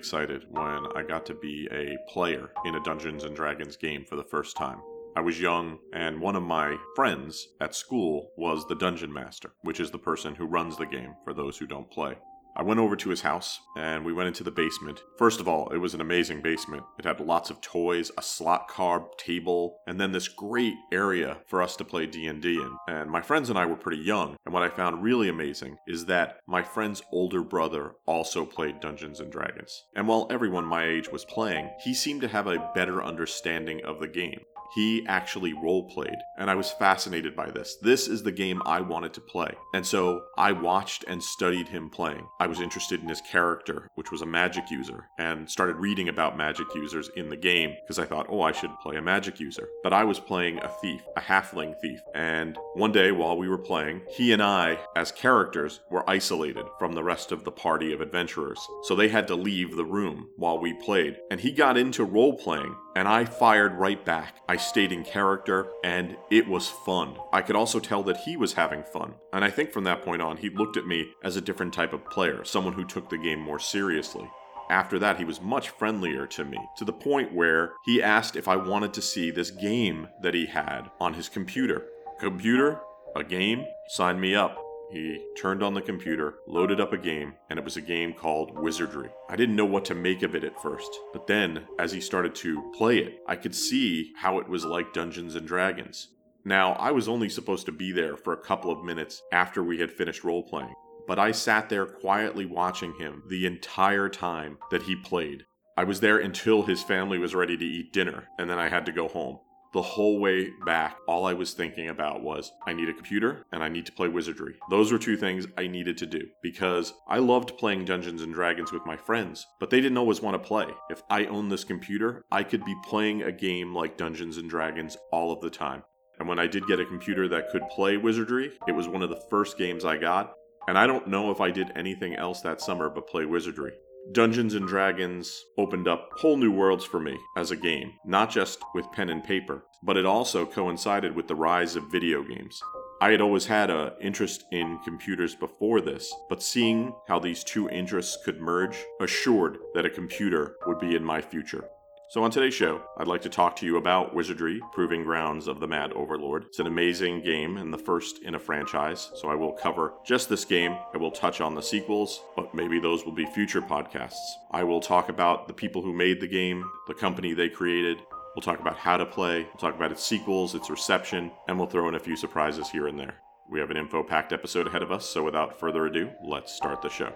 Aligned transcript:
Excited 0.00 0.46
when 0.48 0.86
I 0.96 1.02
got 1.02 1.26
to 1.26 1.34
be 1.34 1.68
a 1.70 1.98
player 2.10 2.48
in 2.64 2.74
a 2.74 2.82
Dungeons 2.82 3.24
and 3.24 3.36
Dragons 3.36 3.76
game 3.76 4.02
for 4.06 4.16
the 4.16 4.24
first 4.24 4.56
time. 4.56 4.80
I 5.14 5.20
was 5.20 5.38
young, 5.38 5.78
and 5.92 6.18
one 6.18 6.36
of 6.36 6.42
my 6.42 6.78
friends 6.96 7.48
at 7.60 7.74
school 7.74 8.30
was 8.38 8.66
the 8.66 8.76
Dungeon 8.76 9.12
Master, 9.12 9.52
which 9.60 9.78
is 9.78 9.90
the 9.90 9.98
person 9.98 10.34
who 10.34 10.46
runs 10.46 10.78
the 10.78 10.86
game 10.86 11.16
for 11.22 11.34
those 11.34 11.58
who 11.58 11.66
don't 11.66 11.90
play. 11.90 12.14
I 12.56 12.62
went 12.62 12.80
over 12.80 12.96
to 12.96 13.10
his 13.10 13.22
house 13.22 13.60
and 13.76 14.04
we 14.04 14.12
went 14.12 14.28
into 14.28 14.44
the 14.44 14.50
basement. 14.50 15.00
First 15.18 15.40
of 15.40 15.48
all, 15.48 15.68
it 15.68 15.78
was 15.78 15.94
an 15.94 16.00
amazing 16.00 16.42
basement. 16.42 16.82
It 16.98 17.04
had 17.04 17.20
lots 17.20 17.50
of 17.50 17.60
toys, 17.60 18.10
a 18.18 18.22
slot 18.22 18.68
car 18.68 19.06
table, 19.18 19.78
and 19.86 20.00
then 20.00 20.12
this 20.12 20.28
great 20.28 20.74
area 20.92 21.38
for 21.46 21.62
us 21.62 21.76
to 21.76 21.84
play 21.84 22.06
D&D 22.06 22.54
in. 22.54 22.76
And 22.88 23.10
my 23.10 23.20
friends 23.20 23.50
and 23.50 23.58
I 23.58 23.66
were 23.66 23.76
pretty 23.76 24.02
young, 24.02 24.36
and 24.44 24.52
what 24.52 24.62
I 24.62 24.68
found 24.68 25.02
really 25.02 25.28
amazing 25.28 25.76
is 25.86 26.06
that 26.06 26.40
my 26.46 26.62
friend's 26.62 27.02
older 27.12 27.42
brother 27.42 27.92
also 28.06 28.44
played 28.44 28.80
Dungeons 28.80 29.20
and 29.20 29.30
Dragons. 29.30 29.84
And 29.94 30.08
while 30.08 30.26
everyone 30.30 30.64
my 30.64 30.86
age 30.86 31.10
was 31.10 31.24
playing, 31.24 31.70
he 31.82 31.94
seemed 31.94 32.20
to 32.22 32.28
have 32.28 32.46
a 32.46 32.70
better 32.74 33.02
understanding 33.02 33.80
of 33.84 34.00
the 34.00 34.08
game. 34.08 34.40
He 34.74 35.04
actually 35.06 35.52
role 35.52 35.88
played, 35.90 36.16
and 36.38 36.50
I 36.50 36.54
was 36.54 36.70
fascinated 36.70 37.34
by 37.34 37.50
this. 37.50 37.76
This 37.82 38.06
is 38.06 38.22
the 38.22 38.32
game 38.32 38.62
I 38.64 38.80
wanted 38.80 39.12
to 39.14 39.20
play. 39.20 39.52
And 39.74 39.84
so 39.84 40.22
I 40.38 40.52
watched 40.52 41.04
and 41.08 41.22
studied 41.22 41.68
him 41.68 41.90
playing. 41.90 42.26
I 42.38 42.46
was 42.46 42.60
interested 42.60 43.02
in 43.02 43.08
his 43.08 43.20
character, 43.20 43.88
which 43.96 44.12
was 44.12 44.22
a 44.22 44.26
magic 44.26 44.70
user, 44.70 45.08
and 45.18 45.50
started 45.50 45.76
reading 45.76 46.08
about 46.08 46.36
magic 46.36 46.66
users 46.74 47.10
in 47.16 47.28
the 47.28 47.36
game 47.36 47.74
because 47.82 47.98
I 47.98 48.04
thought, 48.06 48.26
oh, 48.28 48.42
I 48.42 48.52
should 48.52 48.70
play 48.80 48.96
a 48.96 49.02
magic 49.02 49.40
user. 49.40 49.68
But 49.82 49.92
I 49.92 50.04
was 50.04 50.20
playing 50.20 50.58
a 50.58 50.68
thief, 50.68 51.02
a 51.16 51.20
halfling 51.20 51.74
thief. 51.80 52.00
And 52.14 52.56
one 52.74 52.92
day 52.92 53.10
while 53.12 53.36
we 53.36 53.48
were 53.48 53.58
playing, 53.58 54.02
he 54.08 54.32
and 54.32 54.42
I, 54.42 54.78
as 54.96 55.10
characters, 55.12 55.80
were 55.90 56.08
isolated 56.08 56.66
from 56.78 56.92
the 56.92 57.04
rest 57.04 57.32
of 57.32 57.44
the 57.44 57.52
party 57.52 57.92
of 57.92 58.00
adventurers. 58.00 58.60
So 58.84 58.94
they 58.94 59.08
had 59.08 59.26
to 59.28 59.34
leave 59.34 59.76
the 59.76 59.84
room 59.84 60.28
while 60.36 60.58
we 60.58 60.74
played. 60.74 61.16
And 61.30 61.40
he 61.40 61.50
got 61.52 61.76
into 61.76 62.04
role 62.04 62.36
playing 62.36 62.74
and 62.96 63.06
I 63.06 63.24
fired 63.24 63.74
right 63.74 64.04
back. 64.04 64.36
I 64.48 64.56
stayed 64.56 64.92
in 64.92 65.04
character, 65.04 65.68
and 65.84 66.16
it 66.30 66.48
was 66.48 66.68
fun. 66.68 67.16
I 67.32 67.42
could 67.42 67.56
also 67.56 67.78
tell 67.78 68.02
that 68.04 68.18
he 68.18 68.36
was 68.36 68.54
having 68.54 68.82
fun, 68.82 69.14
and 69.32 69.44
I 69.44 69.50
think 69.50 69.72
from 69.72 69.84
that 69.84 70.02
point 70.02 70.22
on, 70.22 70.36
he 70.36 70.50
looked 70.50 70.76
at 70.76 70.86
me 70.86 71.10
as 71.22 71.36
a 71.36 71.40
different 71.40 71.72
type 71.72 71.92
of 71.92 72.04
player, 72.06 72.44
someone 72.44 72.74
who 72.74 72.84
took 72.84 73.08
the 73.08 73.18
game 73.18 73.40
more 73.40 73.58
seriously. 73.58 74.28
After 74.70 75.00
that, 75.00 75.18
he 75.18 75.24
was 75.24 75.40
much 75.40 75.70
friendlier 75.70 76.26
to 76.28 76.44
me, 76.44 76.58
to 76.78 76.84
the 76.84 76.92
point 76.92 77.34
where 77.34 77.72
he 77.84 78.00
asked 78.00 78.36
if 78.36 78.46
I 78.46 78.54
wanted 78.54 78.94
to 78.94 79.02
see 79.02 79.30
this 79.30 79.50
game 79.50 80.08
that 80.22 80.34
he 80.34 80.46
had 80.46 80.90
on 81.00 81.14
his 81.14 81.28
computer. 81.28 81.86
Computer? 82.20 82.80
A 83.16 83.24
game? 83.24 83.64
Sign 83.88 84.20
me 84.20 84.36
up. 84.36 84.64
He 84.90 85.24
turned 85.36 85.62
on 85.62 85.74
the 85.74 85.80
computer, 85.80 86.34
loaded 86.48 86.80
up 86.80 86.92
a 86.92 86.98
game, 86.98 87.34
and 87.48 87.58
it 87.58 87.64
was 87.64 87.76
a 87.76 87.82
game 87.82 88.12
called 88.12 88.58
Wizardry. 88.58 89.08
I 89.28 89.36
didn't 89.36 89.54
know 89.54 89.64
what 89.64 89.84
to 89.86 89.94
make 89.94 90.22
of 90.22 90.34
it 90.34 90.42
at 90.42 90.60
first, 90.60 90.90
but 91.12 91.28
then, 91.28 91.64
as 91.78 91.92
he 91.92 92.00
started 92.00 92.34
to 92.36 92.72
play 92.76 92.98
it, 92.98 93.20
I 93.28 93.36
could 93.36 93.54
see 93.54 94.12
how 94.16 94.38
it 94.40 94.48
was 94.48 94.64
like 94.64 94.92
Dungeons 94.92 95.36
and 95.36 95.46
Dragons. 95.46 96.08
Now, 96.44 96.72
I 96.72 96.90
was 96.90 97.06
only 97.06 97.28
supposed 97.28 97.66
to 97.66 97.72
be 97.72 97.92
there 97.92 98.16
for 98.16 98.32
a 98.32 98.42
couple 98.42 98.72
of 98.72 98.84
minutes 98.84 99.22
after 99.30 99.62
we 99.62 99.78
had 99.78 99.92
finished 99.92 100.24
role 100.24 100.42
playing, 100.42 100.74
but 101.06 101.18
I 101.18 101.32
sat 101.32 101.68
there 101.68 101.86
quietly 101.86 102.46
watching 102.46 102.94
him 102.98 103.22
the 103.28 103.46
entire 103.46 104.08
time 104.08 104.58
that 104.70 104.82
he 104.82 104.96
played. 104.96 105.44
I 105.76 105.84
was 105.84 106.00
there 106.00 106.18
until 106.18 106.62
his 106.62 106.82
family 106.82 107.18
was 107.18 107.34
ready 107.34 107.56
to 107.56 107.64
eat 107.64 107.92
dinner, 107.92 108.24
and 108.38 108.50
then 108.50 108.58
I 108.58 108.68
had 108.68 108.86
to 108.86 108.92
go 108.92 109.06
home. 109.06 109.38
The 109.72 109.82
whole 109.82 110.18
way 110.18 110.50
back, 110.66 110.96
all 111.06 111.26
I 111.26 111.32
was 111.32 111.54
thinking 111.54 111.88
about 111.88 112.22
was 112.22 112.50
I 112.66 112.72
need 112.72 112.88
a 112.88 112.92
computer 112.92 113.46
and 113.52 113.62
I 113.62 113.68
need 113.68 113.86
to 113.86 113.92
play 113.92 114.08
Wizardry. 114.08 114.56
Those 114.68 114.90
were 114.90 114.98
two 114.98 115.16
things 115.16 115.46
I 115.56 115.68
needed 115.68 115.96
to 115.98 116.06
do 116.06 116.26
because 116.42 116.92
I 117.06 117.18
loved 117.18 117.56
playing 117.56 117.84
Dungeons 117.84 118.22
and 118.22 118.34
Dragons 118.34 118.72
with 118.72 118.84
my 118.84 118.96
friends, 118.96 119.46
but 119.60 119.70
they 119.70 119.80
didn't 119.80 119.98
always 119.98 120.20
want 120.20 120.34
to 120.34 120.48
play. 120.48 120.66
If 120.90 121.02
I 121.08 121.26
owned 121.26 121.52
this 121.52 121.62
computer, 121.62 122.24
I 122.32 122.42
could 122.42 122.64
be 122.64 122.74
playing 122.84 123.22
a 123.22 123.30
game 123.30 123.72
like 123.72 123.96
Dungeons 123.96 124.38
and 124.38 124.50
Dragons 124.50 124.96
all 125.12 125.30
of 125.30 125.40
the 125.40 125.50
time. 125.50 125.84
And 126.18 126.28
when 126.28 126.40
I 126.40 126.48
did 126.48 126.66
get 126.66 126.80
a 126.80 126.84
computer 126.84 127.28
that 127.28 127.50
could 127.50 127.62
play 127.70 127.96
Wizardry, 127.96 128.50
it 128.66 128.72
was 128.72 128.88
one 128.88 129.02
of 129.02 129.08
the 129.08 129.22
first 129.30 129.56
games 129.56 129.84
I 129.84 129.98
got. 129.98 130.34
And 130.66 130.76
I 130.76 130.88
don't 130.88 131.06
know 131.06 131.30
if 131.30 131.40
I 131.40 131.52
did 131.52 131.70
anything 131.76 132.16
else 132.16 132.40
that 132.40 132.60
summer 132.60 132.90
but 132.90 133.08
play 133.08 133.24
Wizardry. 133.24 133.72
Dungeons 134.12 134.54
and 134.54 134.66
Dragons 134.66 135.44
opened 135.56 135.86
up 135.86 136.10
whole 136.16 136.36
new 136.36 136.50
worlds 136.50 136.84
for 136.84 136.98
me 136.98 137.16
as 137.36 137.50
a 137.50 137.56
game, 137.56 137.92
not 138.04 138.30
just 138.30 138.58
with 138.74 138.90
pen 138.92 139.08
and 139.08 139.22
paper, 139.22 139.64
but 139.84 139.96
it 139.96 140.04
also 140.04 140.44
coincided 140.44 141.14
with 141.14 141.28
the 141.28 141.34
rise 141.34 141.76
of 141.76 141.90
video 141.92 142.22
games. 142.22 142.60
I 143.00 143.12
had 143.12 143.20
always 143.20 143.46
had 143.46 143.70
an 143.70 143.92
interest 144.02 144.44
in 144.52 144.80
computers 144.84 145.34
before 145.34 145.80
this, 145.80 146.12
but 146.28 146.42
seeing 146.42 146.92
how 147.08 147.18
these 147.18 147.44
two 147.44 147.68
interests 147.70 148.18
could 148.24 148.40
merge 148.40 148.76
assured 149.00 149.58
that 149.74 149.86
a 149.86 149.90
computer 149.90 150.56
would 150.66 150.80
be 150.80 150.96
in 150.96 151.04
my 151.04 151.22
future. 151.22 151.64
So, 152.10 152.24
on 152.24 152.32
today's 152.32 152.54
show, 152.54 152.82
I'd 152.98 153.06
like 153.06 153.22
to 153.22 153.28
talk 153.28 153.54
to 153.54 153.66
you 153.66 153.76
about 153.76 154.16
Wizardry 154.16 154.60
Proving 154.72 155.04
Grounds 155.04 155.46
of 155.46 155.60
the 155.60 155.68
Mad 155.68 155.92
Overlord. 155.92 156.46
It's 156.46 156.58
an 156.58 156.66
amazing 156.66 157.22
game 157.22 157.56
and 157.56 157.72
the 157.72 157.78
first 157.78 158.24
in 158.24 158.34
a 158.34 158.38
franchise, 158.40 159.12
so 159.14 159.28
I 159.28 159.36
will 159.36 159.52
cover 159.52 159.92
just 160.04 160.28
this 160.28 160.44
game. 160.44 160.76
I 160.92 160.96
will 160.96 161.12
touch 161.12 161.40
on 161.40 161.54
the 161.54 161.62
sequels, 161.62 162.20
but 162.34 162.52
maybe 162.52 162.80
those 162.80 163.04
will 163.04 163.12
be 163.12 163.26
future 163.26 163.62
podcasts. 163.62 164.16
I 164.50 164.64
will 164.64 164.80
talk 164.80 165.08
about 165.08 165.46
the 165.46 165.54
people 165.54 165.82
who 165.82 165.92
made 165.92 166.20
the 166.20 166.26
game, 166.26 166.68
the 166.88 166.94
company 166.94 167.32
they 167.32 167.48
created. 167.48 167.98
We'll 168.34 168.42
talk 168.42 168.58
about 168.58 168.76
how 168.76 168.96
to 168.96 169.06
play, 169.06 169.44
we'll 169.44 169.60
talk 169.60 169.76
about 169.76 169.92
its 169.92 170.04
sequels, 170.04 170.56
its 170.56 170.68
reception, 170.68 171.30
and 171.46 171.56
we'll 171.56 171.68
throw 171.68 171.88
in 171.88 171.94
a 171.94 172.00
few 172.00 172.16
surprises 172.16 172.68
here 172.68 172.88
and 172.88 172.98
there. 172.98 173.20
We 173.48 173.60
have 173.60 173.70
an 173.70 173.76
info 173.76 174.02
packed 174.02 174.32
episode 174.32 174.66
ahead 174.66 174.82
of 174.82 174.90
us, 174.90 175.08
so 175.08 175.22
without 175.22 175.60
further 175.60 175.86
ado, 175.86 176.10
let's 176.24 176.52
start 176.52 176.82
the 176.82 176.90
show. 176.90 177.12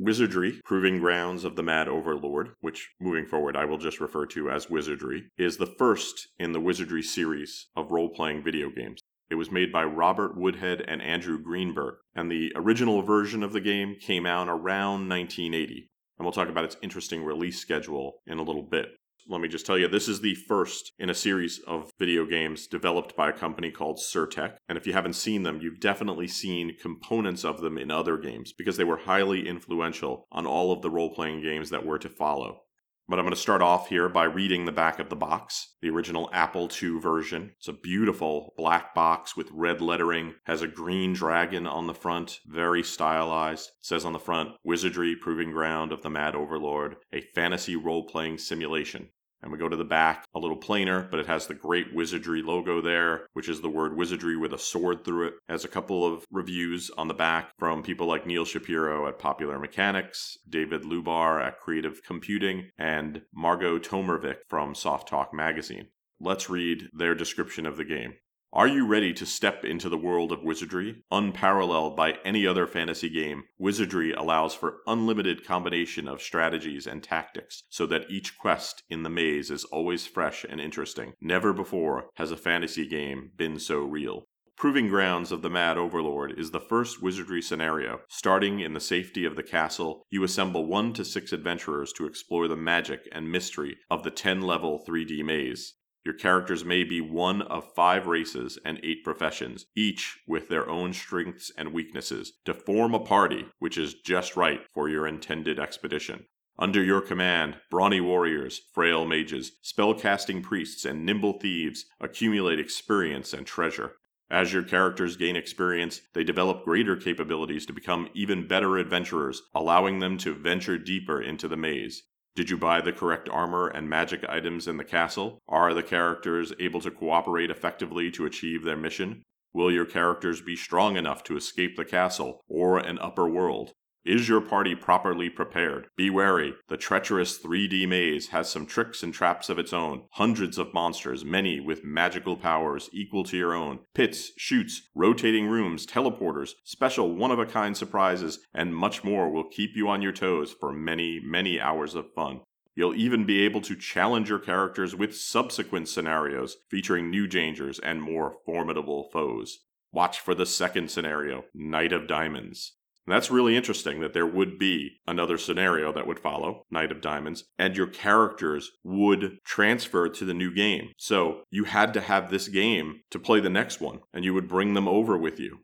Wizardry, 0.00 0.60
Proving 0.64 1.00
Grounds 1.00 1.42
of 1.42 1.56
the 1.56 1.62
Mad 1.62 1.88
Overlord, 1.88 2.50
which 2.60 2.90
moving 3.00 3.26
forward 3.26 3.56
I 3.56 3.64
will 3.64 3.78
just 3.78 3.98
refer 3.98 4.26
to 4.26 4.48
as 4.48 4.70
Wizardry, 4.70 5.30
is 5.36 5.56
the 5.56 5.66
first 5.66 6.28
in 6.38 6.52
the 6.52 6.60
Wizardry 6.60 7.02
series 7.02 7.66
of 7.74 7.90
role 7.90 8.08
playing 8.08 8.44
video 8.44 8.70
games. 8.70 9.00
It 9.28 9.34
was 9.34 9.50
made 9.50 9.72
by 9.72 9.82
Robert 9.82 10.36
Woodhead 10.36 10.84
and 10.86 11.02
Andrew 11.02 11.36
Greenberg, 11.42 11.96
and 12.14 12.30
the 12.30 12.52
original 12.54 13.02
version 13.02 13.42
of 13.42 13.52
the 13.52 13.60
game 13.60 13.96
came 14.00 14.24
out 14.24 14.48
around 14.48 15.08
1980. 15.08 15.90
And 16.16 16.24
we'll 16.24 16.32
talk 16.32 16.48
about 16.48 16.64
its 16.64 16.76
interesting 16.80 17.24
release 17.24 17.58
schedule 17.58 18.22
in 18.24 18.38
a 18.38 18.42
little 18.42 18.62
bit 18.62 18.90
let 19.28 19.42
me 19.42 19.48
just 19.48 19.66
tell 19.66 19.76
you, 19.76 19.88
this 19.88 20.08
is 20.08 20.20
the 20.20 20.34
first 20.34 20.92
in 20.98 21.10
a 21.10 21.14
series 21.14 21.58
of 21.66 21.90
video 21.98 22.24
games 22.24 22.66
developed 22.66 23.14
by 23.14 23.28
a 23.28 23.32
company 23.32 23.70
called 23.70 24.00
Sir-Tech. 24.00 24.58
And 24.68 24.78
if 24.78 24.86
you 24.86 24.94
haven't 24.94 25.12
seen 25.14 25.42
them, 25.42 25.60
you've 25.60 25.80
definitely 25.80 26.28
seen 26.28 26.76
components 26.80 27.44
of 27.44 27.60
them 27.60 27.76
in 27.76 27.90
other 27.90 28.16
games 28.16 28.54
because 28.54 28.78
they 28.78 28.84
were 28.84 28.96
highly 28.96 29.46
influential 29.46 30.26
on 30.32 30.46
all 30.46 30.72
of 30.72 30.80
the 30.80 30.90
role 30.90 31.14
playing 31.14 31.42
games 31.42 31.68
that 31.70 31.84
were 31.84 31.98
to 31.98 32.08
follow. 32.08 32.62
But 33.06 33.18
I'm 33.18 33.24
going 33.24 33.34
to 33.34 33.40
start 33.40 33.62
off 33.62 33.88
here 33.88 34.08
by 34.08 34.24
reading 34.24 34.64
the 34.64 34.72
back 34.72 34.98
of 34.98 35.08
the 35.08 35.16
box. 35.16 35.74
The 35.80 35.88
original 35.88 36.28
Apple 36.32 36.70
II 36.82 36.98
version. 36.98 37.52
It's 37.58 37.68
a 37.68 37.72
beautiful 37.72 38.52
black 38.56 38.94
box 38.94 39.36
with 39.36 39.50
red 39.50 39.80
lettering, 39.80 40.34
has 40.44 40.60
a 40.60 40.68
green 40.68 41.14
dragon 41.14 41.66
on 41.66 41.86
the 41.86 41.94
front, 41.94 42.40
very 42.46 42.82
stylized. 42.82 43.68
It 43.68 43.86
says 43.86 44.04
on 44.04 44.12
the 44.12 44.18
front, 44.18 44.50
Wizardry 44.62 45.16
Proving 45.16 45.52
Ground 45.52 45.90
of 45.90 46.02
the 46.02 46.10
Mad 46.10 46.34
Overlord, 46.34 46.96
a 47.12 47.20
fantasy 47.20 47.76
role 47.76 48.04
playing 48.04 48.38
simulation. 48.38 49.08
And 49.42 49.52
we 49.52 49.58
go 49.58 49.68
to 49.68 49.76
the 49.76 49.84
back, 49.84 50.24
a 50.34 50.38
little 50.38 50.56
plainer, 50.56 51.06
but 51.10 51.20
it 51.20 51.26
has 51.26 51.46
the 51.46 51.54
great 51.54 51.94
wizardry 51.94 52.42
logo 52.42 52.80
there, 52.80 53.26
which 53.34 53.48
is 53.48 53.60
the 53.60 53.68
word 53.68 53.96
wizardry 53.96 54.36
with 54.36 54.52
a 54.52 54.58
sword 54.58 55.04
through 55.04 55.28
it. 55.28 55.34
has 55.48 55.64
a 55.64 55.68
couple 55.68 56.04
of 56.04 56.24
reviews 56.30 56.90
on 56.96 57.08
the 57.08 57.14
back 57.14 57.52
from 57.58 57.82
people 57.82 58.06
like 58.06 58.26
Neil 58.26 58.44
Shapiro 58.44 59.06
at 59.06 59.18
Popular 59.18 59.58
Mechanics, 59.58 60.38
David 60.48 60.82
Lubar 60.82 61.40
at 61.40 61.60
Creative 61.60 62.02
Computing, 62.02 62.70
and 62.78 63.22
Margot 63.32 63.78
Tommervik 63.78 64.38
from 64.48 64.74
Softalk 64.74 65.32
Magazine. 65.32 65.88
Let's 66.20 66.50
read 66.50 66.88
their 66.92 67.14
description 67.14 67.64
of 67.64 67.76
the 67.76 67.84
game. 67.84 68.14
Are 68.50 68.66
you 68.66 68.86
ready 68.86 69.12
to 69.12 69.26
step 69.26 69.62
into 69.62 69.90
the 69.90 69.98
world 69.98 70.32
of 70.32 70.42
wizardry? 70.42 71.04
Unparalleled 71.10 71.94
by 71.94 72.12
any 72.24 72.46
other 72.46 72.66
fantasy 72.66 73.10
game, 73.10 73.44
wizardry 73.58 74.12
allows 74.12 74.54
for 74.54 74.78
unlimited 74.86 75.44
combination 75.44 76.08
of 76.08 76.22
strategies 76.22 76.86
and 76.86 77.02
tactics, 77.02 77.64
so 77.68 77.84
that 77.86 78.10
each 78.10 78.38
quest 78.38 78.84
in 78.88 79.02
the 79.02 79.10
maze 79.10 79.50
is 79.50 79.64
always 79.64 80.06
fresh 80.06 80.46
and 80.48 80.62
interesting. 80.62 81.12
Never 81.20 81.52
before 81.52 82.08
has 82.14 82.30
a 82.30 82.38
fantasy 82.38 82.88
game 82.88 83.32
been 83.36 83.58
so 83.58 83.80
real. 83.80 84.24
Proving 84.56 84.88
Grounds 84.88 85.30
of 85.30 85.42
the 85.42 85.50
Mad 85.50 85.76
Overlord 85.76 86.38
is 86.38 86.50
the 86.50 86.58
first 86.58 87.02
wizardry 87.02 87.42
scenario. 87.42 88.00
Starting 88.08 88.60
in 88.60 88.72
the 88.72 88.80
safety 88.80 89.26
of 89.26 89.36
the 89.36 89.42
castle, 89.42 90.06
you 90.08 90.24
assemble 90.24 90.66
one 90.66 90.94
to 90.94 91.04
six 91.04 91.34
adventurers 91.34 91.92
to 91.92 92.06
explore 92.06 92.48
the 92.48 92.56
magic 92.56 93.08
and 93.12 93.30
mystery 93.30 93.76
of 93.90 94.04
the 94.04 94.10
10 94.10 94.40
level 94.40 94.82
3D 94.88 95.22
maze. 95.22 95.74
Your 96.04 96.14
characters 96.14 96.64
may 96.64 96.84
be 96.84 97.00
one 97.00 97.42
of 97.42 97.74
five 97.74 98.06
races 98.06 98.58
and 98.64 98.80
eight 98.82 99.04
professions, 99.04 99.66
each 99.76 100.18
with 100.26 100.48
their 100.48 100.68
own 100.68 100.92
strengths 100.92 101.50
and 101.56 101.72
weaknesses, 101.72 102.32
to 102.44 102.54
form 102.54 102.94
a 102.94 103.00
party 103.00 103.46
which 103.58 103.76
is 103.76 103.94
just 103.94 104.36
right 104.36 104.60
for 104.72 104.88
your 104.88 105.06
intended 105.06 105.58
expedition. 105.58 106.26
Under 106.58 106.82
your 106.82 107.00
command, 107.00 107.56
brawny 107.70 108.00
warriors, 108.00 108.62
frail 108.72 109.04
mages, 109.04 109.52
spell-casting 109.62 110.42
priests, 110.42 110.84
and 110.84 111.06
nimble 111.06 111.38
thieves 111.38 111.84
accumulate 112.00 112.58
experience 112.58 113.32
and 113.32 113.46
treasure. 113.46 113.92
As 114.30 114.52
your 114.52 114.62
characters 114.62 115.16
gain 115.16 115.36
experience, 115.36 116.00
they 116.14 116.24
develop 116.24 116.64
greater 116.64 116.96
capabilities 116.96 117.64
to 117.66 117.72
become 117.72 118.08
even 118.12 118.48
better 118.48 118.76
adventurers, 118.76 119.42
allowing 119.54 120.00
them 120.00 120.18
to 120.18 120.34
venture 120.34 120.78
deeper 120.78 121.22
into 121.22 121.48
the 121.48 121.56
maze. 121.56 122.02
Did 122.38 122.50
you 122.50 122.56
buy 122.56 122.80
the 122.80 122.92
correct 122.92 123.28
armor 123.28 123.66
and 123.66 123.90
magic 123.90 124.24
items 124.28 124.68
in 124.68 124.76
the 124.76 124.84
castle? 124.84 125.42
Are 125.48 125.74
the 125.74 125.82
characters 125.82 126.52
able 126.60 126.80
to 126.82 126.90
cooperate 126.92 127.50
effectively 127.50 128.12
to 128.12 128.26
achieve 128.26 128.62
their 128.62 128.76
mission? 128.76 129.24
Will 129.52 129.72
your 129.72 129.84
characters 129.84 130.40
be 130.40 130.54
strong 130.54 130.96
enough 130.96 131.24
to 131.24 131.36
escape 131.36 131.76
the 131.76 131.84
castle 131.84 132.44
or 132.46 132.78
an 132.78 133.00
upper 133.00 133.28
world? 133.28 133.72
Is 134.08 134.26
your 134.26 134.40
party 134.40 134.74
properly 134.74 135.28
prepared? 135.28 135.88
Be 135.94 136.08
wary. 136.08 136.54
The 136.68 136.78
treacherous 136.78 137.38
3D 137.38 137.86
maze 137.86 138.28
has 138.28 138.48
some 138.48 138.64
tricks 138.64 139.02
and 139.02 139.12
traps 139.12 139.50
of 139.50 139.58
its 139.58 139.74
own. 139.74 140.04
Hundreds 140.12 140.56
of 140.56 140.72
monsters, 140.72 141.26
many 141.26 141.60
with 141.60 141.84
magical 141.84 142.34
powers 142.34 142.88
equal 142.90 143.22
to 143.24 143.36
your 143.36 143.52
own. 143.52 143.80
Pits, 143.92 144.32
chutes, 144.38 144.88
rotating 144.94 145.46
rooms, 145.46 145.84
teleporters, 145.84 146.52
special 146.64 147.14
one 147.14 147.30
of 147.30 147.38
a 147.38 147.44
kind 147.44 147.76
surprises, 147.76 148.38
and 148.54 148.74
much 148.74 149.04
more 149.04 149.30
will 149.30 149.44
keep 149.44 149.76
you 149.76 149.90
on 149.90 150.00
your 150.00 150.12
toes 150.12 150.54
for 150.58 150.72
many, 150.72 151.20
many 151.22 151.60
hours 151.60 151.94
of 151.94 152.10
fun. 152.14 152.40
You'll 152.74 152.94
even 152.94 153.26
be 153.26 153.42
able 153.42 153.60
to 153.60 153.76
challenge 153.76 154.30
your 154.30 154.38
characters 154.38 154.96
with 154.96 155.14
subsequent 155.14 155.86
scenarios 155.86 156.56
featuring 156.70 157.10
new 157.10 157.26
dangers 157.26 157.78
and 157.78 158.00
more 158.00 158.36
formidable 158.46 159.10
foes. 159.12 159.58
Watch 159.92 160.18
for 160.18 160.34
the 160.34 160.46
second 160.46 160.90
scenario, 160.90 161.44
Knight 161.52 161.92
of 161.92 162.08
Diamonds. 162.08 162.77
And 163.08 163.14
that's 163.14 163.30
really 163.30 163.56
interesting 163.56 164.00
that 164.00 164.12
there 164.12 164.26
would 164.26 164.58
be 164.58 164.98
another 165.06 165.38
scenario 165.38 165.94
that 165.94 166.06
would 166.06 166.20
follow, 166.20 166.66
Knight 166.70 166.92
of 166.92 167.00
Diamonds, 167.00 167.44
and 167.58 167.74
your 167.74 167.86
characters 167.86 168.70
would 168.84 169.38
transfer 169.46 170.10
to 170.10 170.24
the 170.26 170.34
new 170.34 170.52
game. 170.52 170.90
So 170.98 171.44
you 171.50 171.64
had 171.64 171.94
to 171.94 172.02
have 172.02 172.28
this 172.28 172.48
game 172.48 173.00
to 173.10 173.18
play 173.18 173.40
the 173.40 173.48
next 173.48 173.80
one, 173.80 174.00
and 174.12 174.26
you 174.26 174.34
would 174.34 174.46
bring 174.46 174.74
them 174.74 174.86
over 174.86 175.16
with 175.16 175.40
you. 175.40 175.60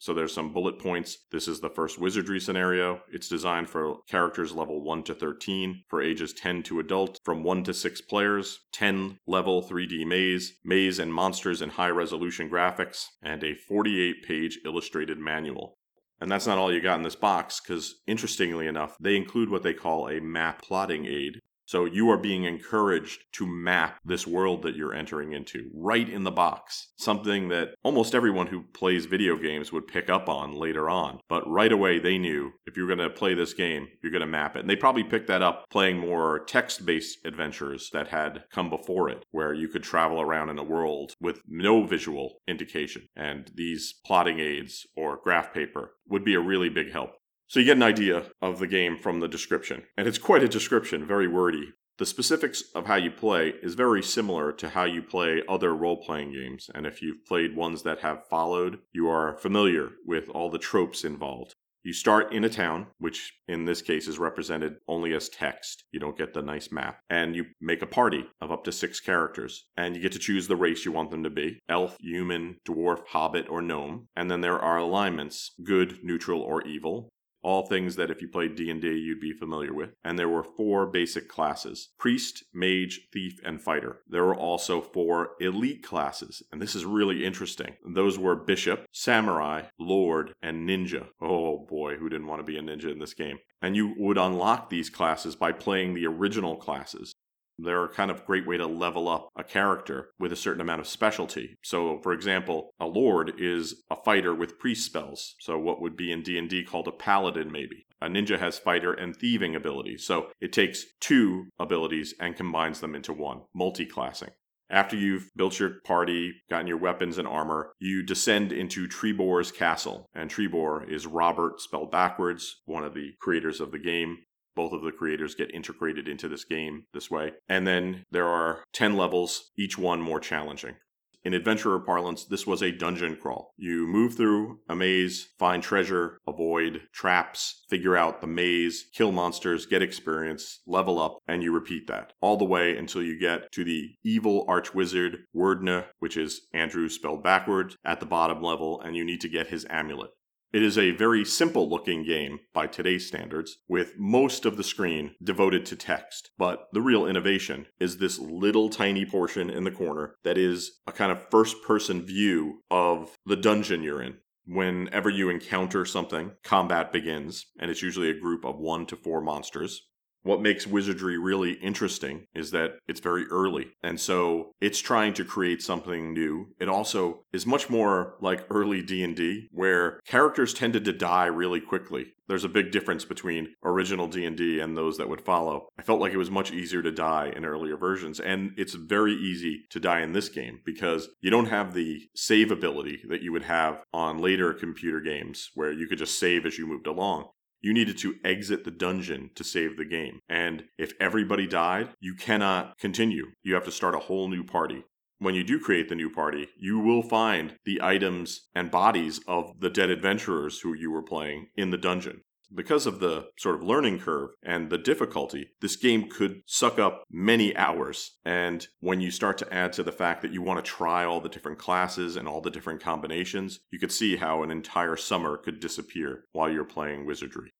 So 0.00 0.12
there's 0.12 0.34
some 0.34 0.52
bullet 0.52 0.78
points. 0.78 1.16
This 1.30 1.48
is 1.48 1.60
the 1.60 1.70
first 1.70 1.98
wizardry 1.98 2.38
scenario. 2.38 3.00
It's 3.10 3.26
designed 3.26 3.70
for 3.70 4.00
characters 4.06 4.52
level 4.52 4.84
1 4.84 5.04
to 5.04 5.14
13, 5.14 5.84
for 5.88 6.02
ages 6.02 6.34
10 6.34 6.62
to 6.64 6.78
adult, 6.78 7.20
from 7.24 7.42
1 7.42 7.64
to 7.64 7.72
6 7.72 8.00
players, 8.02 8.58
10 8.74 9.18
level 9.26 9.62
3D 9.62 10.04
maze, 10.06 10.58
maze 10.62 10.98
and 10.98 11.14
monsters 11.14 11.62
in 11.62 11.70
high 11.70 11.88
resolution 11.88 12.50
graphics, 12.50 13.06
and 13.22 13.42
a 13.42 13.54
48 13.54 14.22
page 14.28 14.58
illustrated 14.66 15.18
manual. 15.18 15.78
And 16.22 16.30
that's 16.30 16.46
not 16.46 16.56
all 16.56 16.72
you 16.72 16.80
got 16.80 16.98
in 16.98 17.02
this 17.02 17.16
box, 17.16 17.58
because 17.58 17.96
interestingly 18.06 18.68
enough, 18.68 18.96
they 19.00 19.16
include 19.16 19.50
what 19.50 19.64
they 19.64 19.74
call 19.74 20.06
a 20.08 20.20
map 20.20 20.62
plotting 20.62 21.04
aid, 21.04 21.40
so 21.72 21.86
you 21.86 22.10
are 22.10 22.18
being 22.18 22.44
encouraged 22.44 23.24
to 23.32 23.46
map 23.46 23.98
this 24.04 24.26
world 24.26 24.60
that 24.60 24.76
you're 24.76 24.92
entering 24.92 25.32
into 25.32 25.70
right 25.72 26.06
in 26.06 26.22
the 26.22 26.30
box. 26.30 26.88
Something 26.98 27.48
that 27.48 27.70
almost 27.82 28.14
everyone 28.14 28.48
who 28.48 28.64
plays 28.74 29.06
video 29.06 29.38
games 29.38 29.72
would 29.72 29.86
pick 29.86 30.10
up 30.10 30.28
on 30.28 30.52
later 30.52 30.90
on. 30.90 31.20
But 31.30 31.48
right 31.48 31.72
away 31.72 31.98
they 31.98 32.18
knew 32.18 32.52
if 32.66 32.76
you're 32.76 32.94
going 32.94 32.98
to 32.98 33.08
play 33.08 33.32
this 33.32 33.54
game, 33.54 33.88
you're 34.02 34.12
going 34.12 34.20
to 34.20 34.26
map 34.26 34.54
it. 34.54 34.58
And 34.58 34.68
they 34.68 34.76
probably 34.76 35.02
picked 35.02 35.28
that 35.28 35.40
up 35.40 35.64
playing 35.70 35.96
more 35.96 36.44
text-based 36.44 37.20
adventures 37.24 37.88
that 37.94 38.08
had 38.08 38.44
come 38.52 38.68
before 38.68 39.08
it, 39.08 39.24
where 39.30 39.54
you 39.54 39.66
could 39.66 39.82
travel 39.82 40.20
around 40.20 40.50
in 40.50 40.58
a 40.58 40.62
world 40.62 41.14
with 41.22 41.40
no 41.48 41.86
visual 41.86 42.34
indication. 42.46 43.08
And 43.16 43.50
these 43.54 43.94
plotting 44.04 44.40
aids 44.40 44.86
or 44.94 45.20
graph 45.24 45.54
paper 45.54 45.94
would 46.06 46.22
be 46.22 46.34
a 46.34 46.40
really 46.40 46.68
big 46.68 46.92
help. 46.92 47.12
So 47.52 47.60
you 47.60 47.66
get 47.66 47.76
an 47.76 47.82
idea 47.82 48.22
of 48.40 48.60
the 48.60 48.66
game 48.66 48.96
from 48.96 49.20
the 49.20 49.28
description. 49.28 49.82
And 49.98 50.08
it's 50.08 50.16
quite 50.16 50.42
a 50.42 50.48
description, 50.48 51.06
very 51.06 51.28
wordy. 51.28 51.74
The 51.98 52.06
specifics 52.06 52.62
of 52.74 52.86
how 52.86 52.94
you 52.94 53.10
play 53.10 53.52
is 53.62 53.74
very 53.74 54.02
similar 54.02 54.52
to 54.52 54.70
how 54.70 54.84
you 54.84 55.02
play 55.02 55.42
other 55.46 55.76
role 55.76 56.02
playing 56.02 56.32
games, 56.32 56.70
and 56.74 56.86
if 56.86 57.02
you've 57.02 57.26
played 57.26 57.54
ones 57.54 57.82
that 57.82 57.98
have 57.98 58.26
followed, 58.30 58.78
you 58.94 59.06
are 59.10 59.36
familiar 59.36 59.90
with 60.06 60.30
all 60.30 60.48
the 60.48 60.58
tropes 60.58 61.04
involved. 61.04 61.54
You 61.82 61.92
start 61.92 62.32
in 62.32 62.42
a 62.42 62.48
town, 62.48 62.86
which 62.96 63.34
in 63.46 63.66
this 63.66 63.82
case 63.82 64.08
is 64.08 64.18
represented 64.18 64.76
only 64.88 65.12
as 65.12 65.28
text. 65.28 65.84
You 65.92 66.00
don't 66.00 66.16
get 66.16 66.32
the 66.32 66.40
nice 66.40 66.72
map. 66.72 67.00
And 67.10 67.36
you 67.36 67.44
make 67.60 67.82
a 67.82 67.86
party 67.86 68.24
of 68.40 68.50
up 68.50 68.64
to 68.64 68.72
six 68.72 68.98
characters. 68.98 69.66
And 69.76 69.94
you 69.94 70.00
get 70.00 70.12
to 70.12 70.18
choose 70.18 70.48
the 70.48 70.56
race 70.56 70.86
you 70.86 70.92
want 70.92 71.10
them 71.10 71.24
to 71.24 71.28
be 71.28 71.58
elf, 71.68 71.98
human, 72.00 72.56
dwarf, 72.66 73.04
hobbit, 73.08 73.48
or 73.50 73.60
gnome. 73.60 74.06
And 74.16 74.30
then 74.30 74.40
there 74.40 74.58
are 74.58 74.78
alignments 74.78 75.50
good, 75.62 75.98
neutral, 76.02 76.40
or 76.40 76.62
evil 76.62 77.10
all 77.42 77.66
things 77.66 77.96
that 77.96 78.10
if 78.10 78.22
you 78.22 78.28
played 78.28 78.54
D&D 78.54 78.88
you'd 78.88 79.20
be 79.20 79.32
familiar 79.32 79.74
with. 79.74 79.90
And 80.04 80.18
there 80.18 80.28
were 80.28 80.44
four 80.44 80.86
basic 80.86 81.28
classes: 81.28 81.90
priest, 81.98 82.44
mage, 82.52 83.08
thief, 83.12 83.38
and 83.44 83.60
fighter. 83.60 84.00
There 84.08 84.24
were 84.24 84.36
also 84.36 84.80
four 84.80 85.30
elite 85.40 85.82
classes, 85.82 86.42
and 86.52 86.60
this 86.60 86.74
is 86.74 86.84
really 86.84 87.24
interesting. 87.24 87.76
Those 87.84 88.18
were 88.18 88.36
bishop, 88.36 88.86
samurai, 88.92 89.62
lord, 89.78 90.34
and 90.42 90.68
ninja. 90.68 91.08
Oh 91.20 91.66
boy, 91.68 91.96
who 91.96 92.08
didn't 92.08 92.26
want 92.26 92.40
to 92.40 92.50
be 92.50 92.58
a 92.58 92.62
ninja 92.62 92.90
in 92.90 92.98
this 92.98 93.14
game? 93.14 93.38
And 93.60 93.76
you 93.76 93.94
would 93.96 94.18
unlock 94.18 94.70
these 94.70 94.90
classes 94.90 95.36
by 95.36 95.52
playing 95.52 95.94
the 95.94 96.06
original 96.06 96.56
classes. 96.56 97.12
They're 97.58 97.84
a 97.84 97.88
kind 97.88 98.10
of 98.10 98.24
great 98.24 98.46
way 98.46 98.56
to 98.56 98.66
level 98.66 99.08
up 99.08 99.28
a 99.36 99.44
character 99.44 100.10
with 100.18 100.32
a 100.32 100.36
certain 100.36 100.60
amount 100.60 100.80
of 100.80 100.88
specialty. 100.88 101.56
So, 101.62 102.00
for 102.02 102.12
example, 102.12 102.70
a 102.80 102.86
lord 102.86 103.34
is 103.38 103.82
a 103.90 103.96
fighter 103.96 104.34
with 104.34 104.58
priest 104.58 104.86
spells. 104.86 105.34
So, 105.40 105.58
what 105.58 105.80
would 105.80 105.96
be 105.96 106.10
in 106.12 106.22
D&D 106.22 106.64
called 106.64 106.88
a 106.88 106.92
paladin 106.92 107.52
maybe. 107.52 107.86
A 108.00 108.08
ninja 108.08 108.38
has 108.38 108.58
fighter 108.58 108.92
and 108.92 109.14
thieving 109.14 109.54
abilities. 109.54 110.04
So, 110.04 110.28
it 110.40 110.52
takes 110.52 110.84
two 111.00 111.46
abilities 111.58 112.14
and 112.18 112.36
combines 112.36 112.80
them 112.80 112.94
into 112.94 113.12
one, 113.12 113.42
multi-classing. 113.54 114.30
After 114.70 114.96
you've 114.96 115.30
built 115.36 115.60
your 115.60 115.80
party, 115.84 116.32
gotten 116.48 116.66
your 116.66 116.78
weapons 116.78 117.18
and 117.18 117.28
armor, 117.28 117.74
you 117.78 118.02
descend 118.02 118.52
into 118.52 118.88
Trebor's 118.88 119.52
castle. 119.52 120.06
And 120.14 120.30
Trebor 120.30 120.90
is 120.90 121.06
Robert, 121.06 121.60
spelled 121.60 121.90
backwards, 121.90 122.62
one 122.64 122.82
of 122.82 122.94
the 122.94 123.12
creators 123.20 123.60
of 123.60 123.70
the 123.70 123.78
game 123.78 124.18
both 124.54 124.72
of 124.72 124.82
the 124.82 124.92
creators 124.92 125.34
get 125.34 125.54
integrated 125.54 126.08
into 126.08 126.28
this 126.28 126.44
game 126.44 126.84
this 126.92 127.10
way. 127.10 127.32
And 127.48 127.66
then 127.66 128.04
there 128.10 128.28
are 128.28 128.64
10 128.72 128.96
levels, 128.96 129.52
each 129.56 129.78
one 129.78 130.00
more 130.00 130.20
challenging. 130.20 130.76
In 131.24 131.34
adventurer 131.34 131.78
parlance, 131.78 132.24
this 132.24 132.48
was 132.48 132.62
a 132.62 132.72
dungeon 132.72 133.14
crawl. 133.14 133.54
You 133.56 133.86
move 133.86 134.16
through 134.16 134.58
a 134.68 134.74
maze, 134.74 135.28
find 135.38 135.62
treasure, 135.62 136.18
avoid 136.26 136.82
traps, 136.92 137.64
figure 137.70 137.96
out 137.96 138.20
the 138.20 138.26
maze, 138.26 138.86
kill 138.92 139.12
monsters, 139.12 139.64
get 139.64 139.82
experience, 139.82 140.62
level 140.66 141.00
up, 141.00 141.18
and 141.28 141.40
you 141.40 141.52
repeat 141.52 141.86
that 141.86 142.12
all 142.20 142.36
the 142.36 142.44
way 142.44 142.76
until 142.76 143.04
you 143.04 143.20
get 143.20 143.52
to 143.52 143.62
the 143.62 143.94
evil 144.02 144.44
archwizard 144.48 145.18
Werdna, 145.32 145.86
which 146.00 146.16
is 146.16 146.48
Andrew 146.52 146.88
spelled 146.88 147.22
backwards, 147.22 147.76
at 147.84 148.00
the 148.00 148.06
bottom 148.06 148.42
level, 148.42 148.80
and 148.80 148.96
you 148.96 149.04
need 149.04 149.20
to 149.20 149.28
get 149.28 149.46
his 149.46 149.64
amulet. 149.70 150.10
It 150.52 150.62
is 150.62 150.76
a 150.76 150.90
very 150.90 151.24
simple 151.24 151.66
looking 151.70 152.04
game 152.04 152.40
by 152.52 152.66
today's 152.66 153.06
standards, 153.06 153.56
with 153.68 153.94
most 153.96 154.44
of 154.44 154.58
the 154.58 154.64
screen 154.64 155.14
devoted 155.22 155.64
to 155.66 155.76
text. 155.76 156.30
But 156.36 156.66
the 156.72 156.82
real 156.82 157.06
innovation 157.06 157.68
is 157.80 157.96
this 157.96 158.18
little 158.18 158.68
tiny 158.68 159.06
portion 159.06 159.48
in 159.48 159.64
the 159.64 159.70
corner 159.70 160.16
that 160.24 160.36
is 160.36 160.80
a 160.86 160.92
kind 160.92 161.10
of 161.10 161.30
first 161.30 161.62
person 161.62 162.04
view 162.04 162.60
of 162.70 163.16
the 163.24 163.36
dungeon 163.36 163.82
you're 163.82 164.02
in. 164.02 164.18
Whenever 164.46 165.08
you 165.08 165.30
encounter 165.30 165.86
something, 165.86 166.32
combat 166.44 166.92
begins, 166.92 167.46
and 167.58 167.70
it's 167.70 167.82
usually 167.82 168.10
a 168.10 168.20
group 168.20 168.44
of 168.44 168.58
one 168.58 168.84
to 168.86 168.96
four 168.96 169.22
monsters. 169.22 169.80
What 170.24 170.40
makes 170.40 170.66
Wizardry 170.66 171.18
really 171.18 171.54
interesting 171.54 172.26
is 172.34 172.52
that 172.52 172.78
it's 172.86 173.00
very 173.00 173.26
early. 173.26 173.72
And 173.82 174.00
so 174.00 174.52
it's 174.60 174.78
trying 174.78 175.14
to 175.14 175.24
create 175.24 175.62
something 175.62 176.12
new. 176.12 176.54
It 176.60 176.68
also 176.68 177.24
is 177.32 177.44
much 177.44 177.68
more 177.68 178.14
like 178.20 178.46
early 178.48 178.82
D&D 178.82 179.48
where 179.50 180.00
characters 180.06 180.54
tended 180.54 180.84
to 180.84 180.92
die 180.92 181.26
really 181.26 181.60
quickly. 181.60 182.14
There's 182.28 182.44
a 182.44 182.48
big 182.48 182.70
difference 182.70 183.04
between 183.04 183.54
original 183.64 184.06
D&D 184.06 184.60
and 184.60 184.76
those 184.76 184.96
that 184.96 185.08
would 185.08 185.20
follow. 185.20 185.66
I 185.76 185.82
felt 185.82 186.00
like 186.00 186.12
it 186.12 186.18
was 186.18 186.30
much 186.30 186.52
easier 186.52 186.82
to 186.82 186.92
die 186.92 187.32
in 187.34 187.44
earlier 187.44 187.76
versions 187.76 188.20
and 188.20 188.52
it's 188.56 188.74
very 188.74 189.14
easy 189.14 189.64
to 189.70 189.80
die 189.80 190.00
in 190.02 190.12
this 190.12 190.28
game 190.28 190.60
because 190.64 191.08
you 191.20 191.30
don't 191.30 191.46
have 191.46 191.74
the 191.74 192.08
save 192.14 192.52
ability 192.52 193.02
that 193.08 193.22
you 193.22 193.32
would 193.32 193.42
have 193.42 193.82
on 193.92 194.18
later 194.18 194.54
computer 194.54 195.00
games 195.00 195.50
where 195.54 195.72
you 195.72 195.88
could 195.88 195.98
just 195.98 196.18
save 196.18 196.46
as 196.46 196.58
you 196.58 196.66
moved 196.66 196.86
along 196.86 197.28
you 197.62 197.72
needed 197.72 197.96
to 197.98 198.16
exit 198.24 198.64
the 198.64 198.70
dungeon 198.70 199.30
to 199.36 199.44
save 199.44 199.76
the 199.76 199.84
game. 199.84 200.20
And 200.28 200.64
if 200.78 200.92
everybody 201.00 201.46
died, 201.46 201.90
you 202.00 202.14
cannot 202.14 202.76
continue. 202.78 203.28
You 203.42 203.54
have 203.54 203.64
to 203.64 203.72
start 203.72 203.94
a 203.94 204.00
whole 204.00 204.28
new 204.28 204.44
party. 204.44 204.84
When 205.18 205.36
you 205.36 205.44
do 205.44 205.60
create 205.60 205.88
the 205.88 205.94
new 205.94 206.10
party, 206.10 206.48
you 206.58 206.80
will 206.80 207.02
find 207.02 207.54
the 207.64 207.80
items 207.80 208.48
and 208.56 208.72
bodies 208.72 209.20
of 209.28 209.60
the 209.60 209.70
dead 209.70 209.88
adventurers 209.88 210.60
who 210.60 210.74
you 210.74 210.90
were 210.90 211.02
playing 211.02 211.46
in 211.56 211.70
the 211.70 211.78
dungeon. 211.78 212.22
Because 212.54 212.86
of 212.86 213.00
the 213.00 213.28
sort 213.38 213.54
of 213.54 213.62
learning 213.62 214.00
curve 214.00 214.30
and 214.42 214.68
the 214.68 214.76
difficulty, 214.76 215.52
this 215.62 215.76
game 215.76 216.10
could 216.10 216.42
suck 216.44 216.78
up 216.78 217.04
many 217.10 217.56
hours. 217.56 218.18
And 218.26 218.66
when 218.80 219.00
you 219.00 219.10
start 219.10 219.38
to 219.38 219.54
add 219.54 219.72
to 219.74 219.82
the 219.82 219.92
fact 219.92 220.20
that 220.20 220.32
you 220.32 220.42
want 220.42 220.62
to 220.62 220.70
try 220.70 221.04
all 221.04 221.20
the 221.20 221.30
different 221.30 221.58
classes 221.58 222.16
and 222.16 222.28
all 222.28 222.42
the 222.42 222.50
different 222.50 222.82
combinations, 222.82 223.60
you 223.70 223.78
could 223.78 223.92
see 223.92 224.16
how 224.16 224.42
an 224.42 224.50
entire 224.50 224.96
summer 224.96 225.38
could 225.38 225.60
disappear 225.60 226.24
while 226.32 226.50
you're 226.50 226.64
playing 226.64 227.06
Wizardry. 227.06 227.52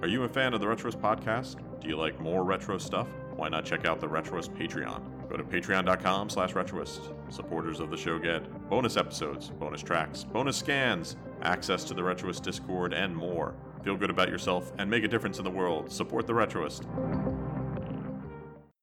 Are 0.00 0.08
you 0.08 0.22
a 0.24 0.28
fan 0.28 0.54
of 0.54 0.60
the 0.60 0.66
Retroist 0.66 1.00
podcast? 1.00 1.56
Do 1.80 1.88
you 1.88 1.96
like 1.96 2.20
more 2.20 2.44
retro 2.44 2.78
stuff? 2.78 3.08
Why 3.34 3.48
not 3.48 3.64
check 3.64 3.84
out 3.84 4.00
the 4.00 4.08
Retroist 4.08 4.56
Patreon? 4.56 5.28
Go 5.28 5.36
to 5.36 5.44
patreon.com 5.44 6.28
slash 6.28 6.52
retroist. 6.52 7.14
Supporters 7.32 7.80
of 7.80 7.90
the 7.90 7.96
show 7.96 8.18
get 8.18 8.68
bonus 8.68 8.96
episodes, 8.96 9.48
bonus 9.48 9.82
tracks, 9.82 10.24
bonus 10.24 10.58
scans, 10.58 11.16
access 11.40 11.84
to 11.84 11.94
the 11.94 12.02
Retroist 12.02 12.42
Discord, 12.42 12.92
and 12.92 13.16
more. 13.16 13.54
Feel 13.82 13.96
good 13.96 14.10
about 14.10 14.28
yourself 14.28 14.72
and 14.78 14.88
make 14.88 15.04
a 15.04 15.08
difference 15.08 15.38
in 15.38 15.44
the 15.44 15.50
world. 15.50 15.90
Support 15.90 16.26
the 16.26 16.34
Retroist. 16.34 16.84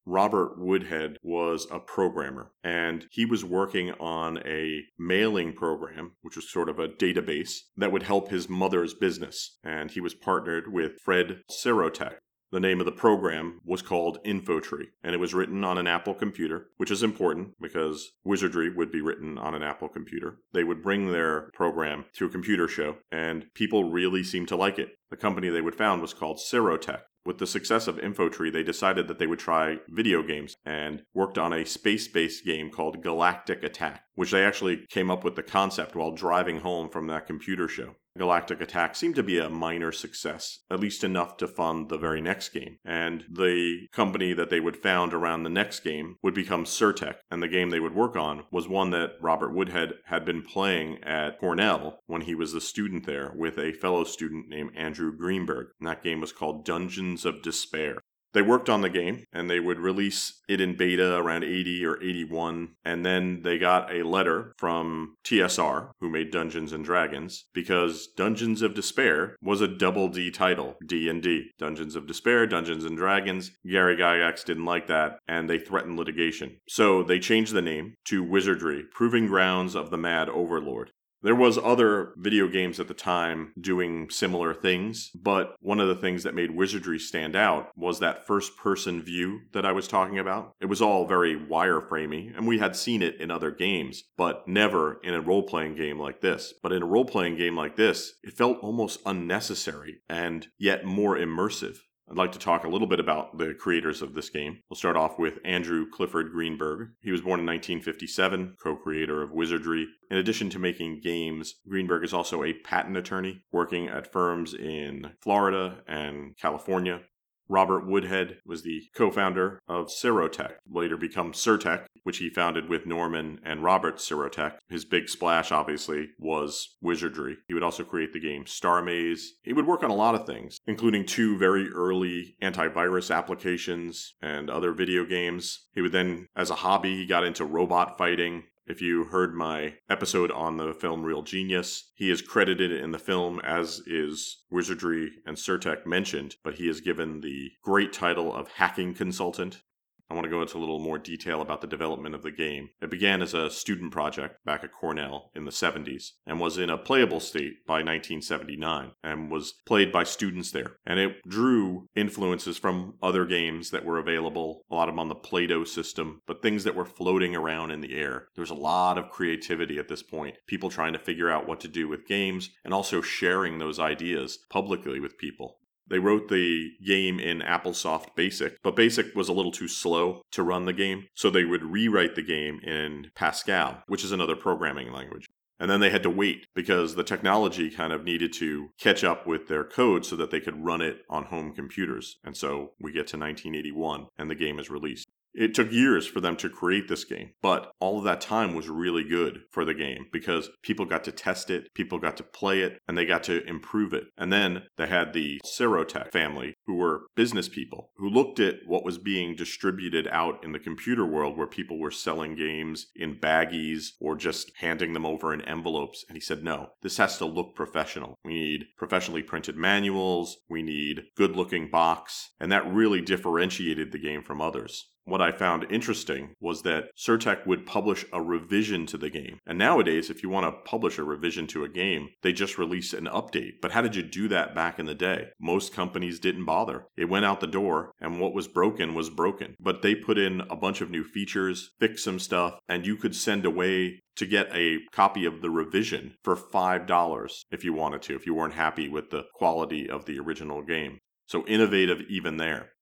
Robert 0.05 0.57
Woodhead 0.57 1.17
was 1.21 1.67
a 1.69 1.79
programmer 1.79 2.51
and 2.63 3.05
he 3.11 3.25
was 3.25 3.45
working 3.45 3.91
on 3.99 4.39
a 4.39 4.81
mailing 4.97 5.53
program, 5.53 6.13
which 6.21 6.35
was 6.35 6.51
sort 6.51 6.67
of 6.67 6.79
a 6.79 6.87
database 6.87 7.59
that 7.77 7.91
would 7.91 8.03
help 8.03 8.29
his 8.29 8.49
mother's 8.49 8.95
business. 8.95 9.59
And 9.63 9.91
he 9.91 10.01
was 10.01 10.15
partnered 10.15 10.73
with 10.73 10.99
Fred 11.03 11.41
Sirotek. 11.51 12.15
The 12.51 12.59
name 12.59 12.79
of 12.79 12.87
the 12.87 12.91
program 12.91 13.61
was 13.63 13.83
called 13.83 14.17
Infotree, 14.25 14.87
and 15.03 15.13
it 15.13 15.19
was 15.19 15.35
written 15.35 15.63
on 15.63 15.77
an 15.77 15.85
Apple 15.85 16.15
computer, 16.15 16.69
which 16.77 16.89
is 16.89 17.03
important 17.03 17.49
because 17.61 18.11
Wizardry 18.23 18.73
would 18.73 18.91
be 18.91 19.01
written 19.01 19.37
on 19.37 19.53
an 19.53 19.61
Apple 19.61 19.87
computer. 19.87 20.39
They 20.51 20.63
would 20.63 20.81
bring 20.81 21.11
their 21.11 21.51
program 21.53 22.05
to 22.13 22.25
a 22.25 22.29
computer 22.29 22.67
show, 22.67 22.97
and 23.11 23.45
people 23.53 23.91
really 23.91 24.23
seemed 24.23 24.47
to 24.47 24.55
like 24.55 24.79
it. 24.79 24.97
The 25.11 25.17
company 25.17 25.49
they 25.49 25.61
would 25.61 25.75
found 25.75 26.01
was 26.01 26.15
called 26.15 26.39
Sirotech. 26.39 27.01
With 27.23 27.37
the 27.37 27.45
success 27.45 27.87
of 27.87 27.97
Infotree, 27.97 28.51
they 28.51 28.63
decided 28.63 29.07
that 29.07 29.19
they 29.19 29.27
would 29.27 29.37
try 29.37 29.77
video 29.87 30.23
games 30.23 30.55
and 30.65 31.03
worked 31.13 31.37
on 31.37 31.53
a 31.53 31.65
space 31.65 32.07
based 32.07 32.43
game 32.43 32.71
called 32.71 33.03
Galactic 33.03 33.61
Attack, 33.61 34.03
which 34.19 34.31
they 34.31 34.43
actually 34.43 34.85
came 34.89 35.09
up 35.09 35.23
with 35.23 35.37
the 35.37 35.41
concept 35.41 35.95
while 35.95 36.11
driving 36.11 36.59
home 36.59 36.89
from 36.89 37.07
that 37.07 37.25
computer 37.25 37.69
show. 37.69 37.95
Galactic 38.17 38.59
Attack 38.59 38.97
seemed 38.97 39.15
to 39.15 39.23
be 39.23 39.39
a 39.39 39.49
minor 39.49 39.93
success, 39.93 40.59
at 40.69 40.81
least 40.81 41.05
enough 41.05 41.37
to 41.37 41.47
fund 41.47 41.87
the 41.87 41.97
very 41.97 42.19
next 42.19 42.49
game. 42.49 42.79
And 42.83 43.23
the 43.31 43.87
company 43.93 44.33
that 44.33 44.49
they 44.49 44.59
would 44.59 44.75
found 44.75 45.13
around 45.13 45.43
the 45.43 45.49
next 45.49 45.85
game 45.85 46.17
would 46.21 46.33
become 46.33 46.65
Sir-Tech, 46.65 47.21
and 47.31 47.41
the 47.41 47.47
game 47.47 47.69
they 47.69 47.79
would 47.79 47.95
work 47.95 48.17
on 48.17 48.43
was 48.51 48.67
one 48.67 48.89
that 48.89 49.11
Robert 49.21 49.53
Woodhead 49.53 49.93
had 50.07 50.25
been 50.25 50.43
playing 50.43 51.01
at 51.01 51.39
Cornell 51.39 51.99
when 52.07 52.23
he 52.23 52.35
was 52.35 52.53
a 52.53 52.59
student 52.59 53.05
there 53.05 53.31
with 53.33 53.57
a 53.57 53.71
fellow 53.71 54.03
student 54.03 54.49
named 54.49 54.71
Andrew 54.75 55.15
Greenberg. 55.15 55.67
And 55.79 55.87
that 55.87 56.03
game 56.03 56.19
was 56.19 56.33
called 56.33 56.65
Dungeons 56.65 57.23
of 57.23 57.41
Despair. 57.41 58.01
They 58.33 58.41
worked 58.41 58.69
on 58.69 58.81
the 58.81 58.89
game 58.89 59.25
and 59.33 59.49
they 59.49 59.59
would 59.59 59.79
release 59.79 60.41
it 60.47 60.61
in 60.61 60.75
beta 60.75 61.15
around 61.15 61.43
80 61.43 61.85
or 61.85 62.01
81 62.01 62.69
and 62.85 63.05
then 63.05 63.41
they 63.43 63.57
got 63.57 63.93
a 63.93 64.03
letter 64.03 64.53
from 64.57 65.15
TSR 65.23 65.91
who 65.99 66.09
made 66.09 66.31
Dungeons 66.31 66.71
and 66.71 66.85
Dragons 66.85 67.45
because 67.53 68.07
Dungeons 68.15 68.61
of 68.61 68.75
Despair 68.75 69.35
was 69.41 69.61
a 69.61 69.67
double 69.67 70.09
D 70.09 70.31
title, 70.31 70.77
D&D. 70.85 71.51
Dungeons 71.57 71.95
of 71.95 72.07
Despair, 72.07 72.45
Dungeons 72.45 72.85
and 72.85 72.97
Dragons. 72.97 73.51
Gary 73.67 73.95
Gygax 73.95 74.45
didn't 74.45 74.65
like 74.65 74.87
that 74.87 75.19
and 75.27 75.49
they 75.49 75.59
threatened 75.59 75.97
litigation. 75.97 76.57
So 76.67 77.03
they 77.03 77.19
changed 77.19 77.53
the 77.53 77.61
name 77.61 77.95
to 78.05 78.23
Wizardry, 78.23 78.83
Proving 78.91 79.27
Grounds 79.27 79.75
of 79.75 79.89
the 79.89 79.97
Mad 79.97 80.29
Overlord. 80.29 80.91
There 81.21 81.35
was 81.35 81.57
other 81.57 82.13
video 82.15 82.47
games 82.47 82.79
at 82.79 82.87
the 82.87 82.93
time 82.93 83.51
doing 83.59 84.09
similar 84.09 84.53
things, 84.53 85.11
but 85.13 85.55
one 85.59 85.81
of 85.81 85.89
the 85.89 85.95
things 85.95 86.23
that 86.23 86.33
made 86.33 86.51
Wizardry 86.51 86.97
stand 86.97 87.35
out 87.35 87.71
was 87.75 87.99
that 87.99 88.25
first 88.25 88.55
person 88.55 89.01
view 89.01 89.41
that 89.51 89.65
I 89.65 89.73
was 89.73 89.87
talking 89.87 90.17
about. 90.17 90.53
It 90.61 90.67
was 90.67 90.81
all 90.81 91.05
very 91.05 91.35
wireframey, 91.35 92.35
and 92.37 92.47
we 92.47 92.59
had 92.59 92.75
seen 92.75 93.01
it 93.01 93.19
in 93.19 93.31
other 93.31 93.51
games, 93.51 94.03
but 94.15 94.47
never 94.47 95.01
in 95.03 95.13
a 95.13 95.19
role 95.19 95.43
playing 95.43 95.75
game 95.75 95.99
like 95.99 96.21
this. 96.21 96.53
But 96.63 96.71
in 96.71 96.83
a 96.83 96.87
role 96.87 97.05
playing 97.05 97.35
game 97.35 97.57
like 97.57 97.75
this, 97.75 98.13
it 98.23 98.37
felt 98.37 98.59
almost 98.59 99.01
unnecessary 99.05 99.99
and 100.09 100.47
yet 100.57 100.85
more 100.85 101.17
immersive. 101.17 101.79
I'd 102.09 102.17
like 102.17 102.31
to 102.31 102.39
talk 102.39 102.63
a 102.63 102.69
little 102.69 102.87
bit 102.87 102.99
about 102.99 103.37
the 103.37 103.53
creators 103.53 104.01
of 104.01 104.15
this 104.15 104.31
game. 104.31 104.63
We'll 104.67 104.77
start 104.77 104.97
off 104.97 105.19
with 105.19 105.37
Andrew 105.45 105.85
Clifford 105.87 106.31
Greenberg. 106.31 106.89
He 107.01 107.11
was 107.11 107.21
born 107.21 107.39
in 107.39 107.45
1957, 107.45 108.55
co 108.61 108.75
creator 108.75 109.21
of 109.21 109.31
Wizardry. 109.31 109.87
In 110.09 110.17
addition 110.17 110.49
to 110.49 110.59
making 110.59 111.01
games, 111.01 111.55
Greenberg 111.67 112.03
is 112.03 112.13
also 112.13 112.43
a 112.43 112.53
patent 112.53 112.97
attorney 112.97 113.43
working 113.51 113.87
at 113.87 114.11
firms 114.11 114.55
in 114.55 115.11
Florida 115.21 115.83
and 115.87 116.35
California. 116.37 117.01
Robert 117.49 117.87
Woodhead 117.87 118.37
was 118.45 118.61
the 118.61 118.83
co 118.95 119.09
founder 119.09 119.59
of 119.67 119.87
Sirotech, 119.87 120.53
later 120.69 120.95
become 120.95 121.33
Sir-Tech, 121.33 121.87
which 122.03 122.19
he 122.19 122.29
founded 122.29 122.69
with 122.69 122.85
Norman 122.85 123.39
and 123.43 123.63
Robert 123.63 123.97
Sirotek. 123.97 124.53
His 124.69 124.85
big 124.85 125.09
splash, 125.09 125.51
obviously, 125.51 126.09
was 126.19 126.77
Wizardry. 126.81 127.37
He 127.47 127.53
would 127.53 127.63
also 127.63 127.83
create 127.83 128.13
the 128.13 128.19
game 128.19 128.45
Star 128.45 128.81
Maze. 128.81 129.33
He 129.43 129.53
would 129.53 129.67
work 129.67 129.83
on 129.83 129.89
a 129.89 129.95
lot 129.95 130.15
of 130.15 130.27
things, 130.27 130.59
including 130.67 131.05
two 131.05 131.37
very 131.37 131.69
early 131.69 132.35
antivirus 132.41 133.13
applications 133.13 134.13
and 134.21 134.49
other 134.49 134.71
video 134.71 135.03
games. 135.03 135.67
He 135.73 135.81
would 135.81 135.91
then, 135.91 136.27
as 136.35 136.51
a 136.51 136.55
hobby, 136.55 136.95
he 136.95 137.05
got 137.05 137.23
into 137.23 137.45
robot 137.45 137.97
fighting. 137.97 138.43
If 138.69 138.83
you 138.83 139.05
heard 139.05 139.33
my 139.33 139.73
episode 139.89 140.29
on 140.29 140.57
the 140.57 140.75
film 140.75 141.01
Real 141.01 141.23
Genius, 141.23 141.89
he 141.95 142.11
is 142.11 142.21
credited 142.21 142.71
in 142.71 142.91
the 142.91 142.99
film 142.99 143.39
as 143.39 143.81
is 143.87 144.43
Wizardry 144.51 145.11
and 145.25 145.39
Sir-Tech 145.39 145.87
mentioned, 145.87 146.35
but 146.43 146.53
he 146.53 146.69
is 146.69 146.79
given 146.79 147.21
the 147.21 147.49
great 147.63 147.91
title 147.91 148.31
of 148.31 148.47
hacking 148.47 148.93
consultant. 148.93 149.63
I 150.09 150.15
want 150.15 150.25
to 150.25 150.31
go 150.31 150.41
into 150.41 150.57
a 150.57 150.59
little 150.59 150.79
more 150.79 150.97
detail 150.97 151.39
about 151.41 151.61
the 151.61 151.67
development 151.67 152.15
of 152.15 152.23
the 152.23 152.31
game. 152.31 152.69
It 152.81 152.89
began 152.89 153.21
as 153.21 153.35
a 153.35 153.51
student 153.51 153.91
project 153.91 154.43
back 154.43 154.63
at 154.63 154.71
Cornell 154.71 155.29
in 155.35 155.45
the 155.45 155.51
70s 155.51 156.11
and 156.25 156.39
was 156.39 156.57
in 156.57 156.69
a 156.69 156.77
playable 156.77 157.19
state 157.19 157.65
by 157.67 157.75
1979 157.75 158.91
and 159.03 159.31
was 159.31 159.53
played 159.67 159.91
by 159.91 160.03
students 160.03 160.51
there. 160.51 160.77
And 160.85 160.99
it 160.99 161.17
drew 161.27 161.87
influences 161.95 162.57
from 162.57 162.95
other 163.03 163.25
games 163.25 163.69
that 163.69 163.85
were 163.85 163.99
available, 163.99 164.63
a 164.71 164.75
lot 164.75 164.89
of 164.89 164.93
them 164.93 164.99
on 164.99 165.09
the 165.09 165.15
PLATO 165.15 165.63
system, 165.63 166.21
but 166.25 166.41
things 166.41 166.63
that 166.63 166.75
were 166.75 166.85
floating 166.85 167.35
around 167.35 167.69
in 167.69 167.81
the 167.81 167.95
air. 167.95 168.29
There 168.35 168.41
was 168.41 168.49
a 168.49 168.55
lot 168.55 168.97
of 168.97 169.11
creativity 169.11 169.77
at 169.77 169.89
this 169.89 170.01
point, 170.01 170.37
people 170.47 170.69
trying 170.69 170.93
to 170.93 170.99
figure 170.99 171.29
out 171.29 171.47
what 171.47 171.59
to 171.61 171.67
do 171.67 171.87
with 171.87 172.07
games 172.07 172.49
and 172.65 172.73
also 172.73 173.01
sharing 173.01 173.59
those 173.59 173.79
ideas 173.79 174.39
publicly 174.49 174.99
with 174.99 175.19
people. 175.19 175.59
They 175.89 175.99
wrote 175.99 176.29
the 176.29 176.71
game 176.85 177.19
in 177.19 177.39
AppleSoft 177.39 178.15
Basic, 178.15 178.61
but 178.63 178.75
Basic 178.75 179.15
was 179.15 179.29
a 179.29 179.33
little 179.33 179.51
too 179.51 179.67
slow 179.67 180.21
to 180.31 180.43
run 180.43 180.65
the 180.65 180.73
game, 180.73 181.07
so 181.15 181.29
they 181.29 181.45
would 181.45 181.63
rewrite 181.63 182.15
the 182.15 182.21
game 182.21 182.59
in 182.59 183.11
Pascal, 183.15 183.83
which 183.87 184.03
is 184.03 184.11
another 184.11 184.35
programming 184.35 184.91
language. 184.91 185.27
And 185.59 185.69
then 185.69 185.81
they 185.81 185.89
had 185.89 186.03
to 186.03 186.09
wait 186.09 186.47
because 186.55 186.95
the 186.95 187.03
technology 187.03 187.69
kind 187.69 187.91
of 187.91 188.05
needed 188.05 188.31
to 188.33 188.69
catch 188.79 189.03
up 189.03 189.27
with 189.27 189.47
their 189.47 189.65
code 189.65 190.05
so 190.05 190.15
that 190.15 190.31
they 190.31 190.39
could 190.39 190.63
run 190.63 190.81
it 190.81 191.01
on 191.09 191.25
home 191.25 191.53
computers. 191.53 192.17
And 192.23 192.37
so 192.37 192.71
we 192.79 192.93
get 192.93 193.07
to 193.07 193.17
1981 193.17 194.07
and 194.17 194.29
the 194.29 194.35
game 194.35 194.57
is 194.57 194.69
released. 194.69 195.09
It 195.39 195.55
took 195.55 195.71
years 195.71 196.05
for 196.05 196.19
them 196.19 196.35
to 196.35 196.49
create 196.49 196.89
this 196.89 197.05
game, 197.05 197.31
but 197.41 197.71
all 197.79 197.97
of 197.97 198.03
that 198.03 198.19
time 198.19 198.53
was 198.53 198.67
really 198.67 199.05
good 199.05 199.43
for 199.49 199.63
the 199.63 199.73
game 199.73 200.07
because 200.11 200.49
people 200.63 200.85
got 200.85 201.05
to 201.05 201.13
test 201.13 201.49
it, 201.49 201.73
people 201.73 201.97
got 201.97 202.17
to 202.17 202.23
play 202.23 202.59
it, 202.59 202.77
and 202.89 202.97
they 202.97 203.05
got 203.05 203.23
to 203.23 203.41
improve 203.45 203.93
it. 203.93 204.07
And 204.17 204.33
then 204.33 204.63
they 204.75 204.87
had 204.87 205.13
the 205.13 205.39
Sirotek 205.45 206.11
family, 206.11 206.55
who 206.65 206.75
were 206.75 207.03
business 207.15 207.47
people, 207.47 207.91
who 207.95 208.09
looked 208.09 208.41
at 208.41 208.55
what 208.67 208.83
was 208.83 208.97
being 208.97 209.33
distributed 209.33 210.09
out 210.09 210.43
in 210.43 210.51
the 210.51 210.59
computer 210.59 211.05
world 211.05 211.37
where 211.37 211.47
people 211.47 211.79
were 211.79 211.89
selling 211.89 212.35
games 212.35 212.87
in 212.93 213.15
baggies 213.15 213.91
or 214.01 214.17
just 214.17 214.51
handing 214.57 214.91
them 214.91 215.05
over 215.05 215.33
in 215.33 215.39
envelopes. 215.43 216.03
And 216.09 216.17
he 216.17 216.21
said, 216.21 216.43
no, 216.43 216.71
this 216.81 216.97
has 216.97 217.17
to 217.19 217.25
look 217.25 217.55
professional. 217.55 218.15
We 218.25 218.33
need 218.33 218.65
professionally 218.77 219.23
printed 219.23 219.55
manuals, 219.55 220.35
we 220.49 220.63
need 220.63 221.03
good 221.15 221.37
looking 221.37 221.69
box, 221.69 222.31
and 222.41 222.51
that 222.51 222.69
really 222.69 222.99
differentiated 222.99 223.93
the 223.93 223.99
game 223.99 224.21
from 224.21 224.41
others. 224.41 224.89
What 225.09 225.21
I 225.23 225.31
found 225.31 225.65
interesting 225.71 226.35
was 226.39 226.61
that 226.61 226.91
Sir-Tech 226.95 227.43
would 227.47 227.65
publish 227.65 228.05
a 228.13 228.21
revision 228.21 228.85
to 228.85 228.97
the 228.97 229.09
game. 229.09 229.39
And 229.47 229.57
nowadays, 229.57 230.11
if 230.11 230.21
you 230.21 230.29
want 230.29 230.45
to 230.45 230.69
publish 230.69 230.99
a 230.99 231.03
revision 231.03 231.47
to 231.47 231.63
a 231.63 231.69
game, 231.69 232.09
they 232.21 232.31
just 232.31 232.59
release 232.59 232.93
an 232.93 233.05
update. 233.05 233.53
But 233.59 233.71
how 233.71 233.81
did 233.81 233.95
you 233.95 234.03
do 234.03 234.27
that 234.27 234.53
back 234.53 234.77
in 234.77 234.85
the 234.85 234.93
day? 234.93 235.29
Most 235.41 235.73
companies 235.73 236.19
didn't 236.19 236.45
bother. 236.45 236.85
It 236.95 237.09
went 237.09 237.25
out 237.25 237.39
the 237.39 237.47
door, 237.47 237.91
and 237.99 238.19
what 238.19 238.35
was 238.35 238.47
broken 238.47 238.93
was 238.93 239.09
broken. 239.09 239.55
But 239.59 239.81
they 239.81 239.95
put 239.95 240.19
in 240.19 240.41
a 240.41 240.55
bunch 240.55 240.79
of 240.79 240.91
new 240.91 241.03
features, 241.03 241.71
fixed 241.79 242.03
some 242.03 242.19
stuff, 242.19 242.59
and 242.69 242.85
you 242.85 242.95
could 242.95 243.15
send 243.15 243.45
away 243.45 244.03
to 244.17 244.27
get 244.27 244.55
a 244.55 244.77
copy 244.91 245.25
of 245.25 245.41
the 245.41 245.49
revision 245.49 246.13
for 246.23 246.35
$5 246.35 247.31
if 247.51 247.63
you 247.63 247.73
wanted 247.73 248.03
to, 248.03 248.15
if 248.15 248.27
you 248.27 248.35
weren't 248.35 248.53
happy 248.53 248.87
with 248.87 249.09
the 249.09 249.23
quality 249.33 249.89
of 249.89 250.05
the 250.05 250.19
original 250.19 250.61
game. 250.61 250.99
So 251.25 251.47
innovative 251.47 252.01
even 252.09 252.37
there. 252.37 252.73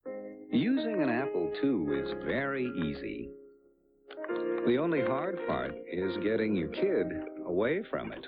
Using 0.51 1.03
an 1.03 1.09
Apple 1.09 1.51
II 1.61 1.97
is 1.97 2.09
very 2.23 2.71
easy. 2.77 3.29
The 4.65 4.77
only 4.77 5.01
hard 5.01 5.37
part 5.45 5.75
is 5.91 6.15
getting 6.23 6.55
your 6.55 6.69
kid 6.69 7.07
away 7.45 7.83
from 7.89 8.13
it. 8.13 8.25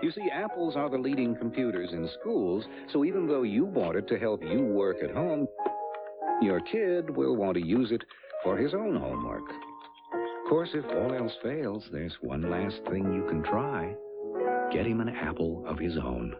You 0.00 0.12
see, 0.12 0.30
Apples 0.32 0.76
are 0.76 0.88
the 0.88 0.98
leading 0.98 1.34
computers 1.34 1.90
in 1.92 2.08
schools, 2.20 2.64
so 2.92 3.04
even 3.04 3.26
though 3.26 3.42
you 3.42 3.66
bought 3.66 3.96
it 3.96 4.06
to 4.08 4.18
help 4.18 4.42
you 4.44 4.62
work 4.62 4.98
at 5.02 5.10
home, 5.10 5.48
your 6.40 6.60
kid 6.60 7.10
will 7.10 7.34
want 7.34 7.56
to 7.56 7.66
use 7.66 7.90
it 7.90 8.04
for 8.44 8.56
his 8.56 8.72
own 8.72 8.94
homework. 8.94 9.48
Of 10.12 10.48
course, 10.48 10.70
if 10.72 10.84
all 10.84 11.12
else 11.12 11.32
fails, 11.42 11.84
there's 11.90 12.16
one 12.20 12.48
last 12.48 12.80
thing 12.88 13.12
you 13.12 13.26
can 13.28 13.42
try. 13.42 13.92
Get 14.72 14.86
him 14.86 15.00
an 15.00 15.08
Apple 15.08 15.64
of 15.66 15.78
his 15.78 15.96
own. 15.96 16.36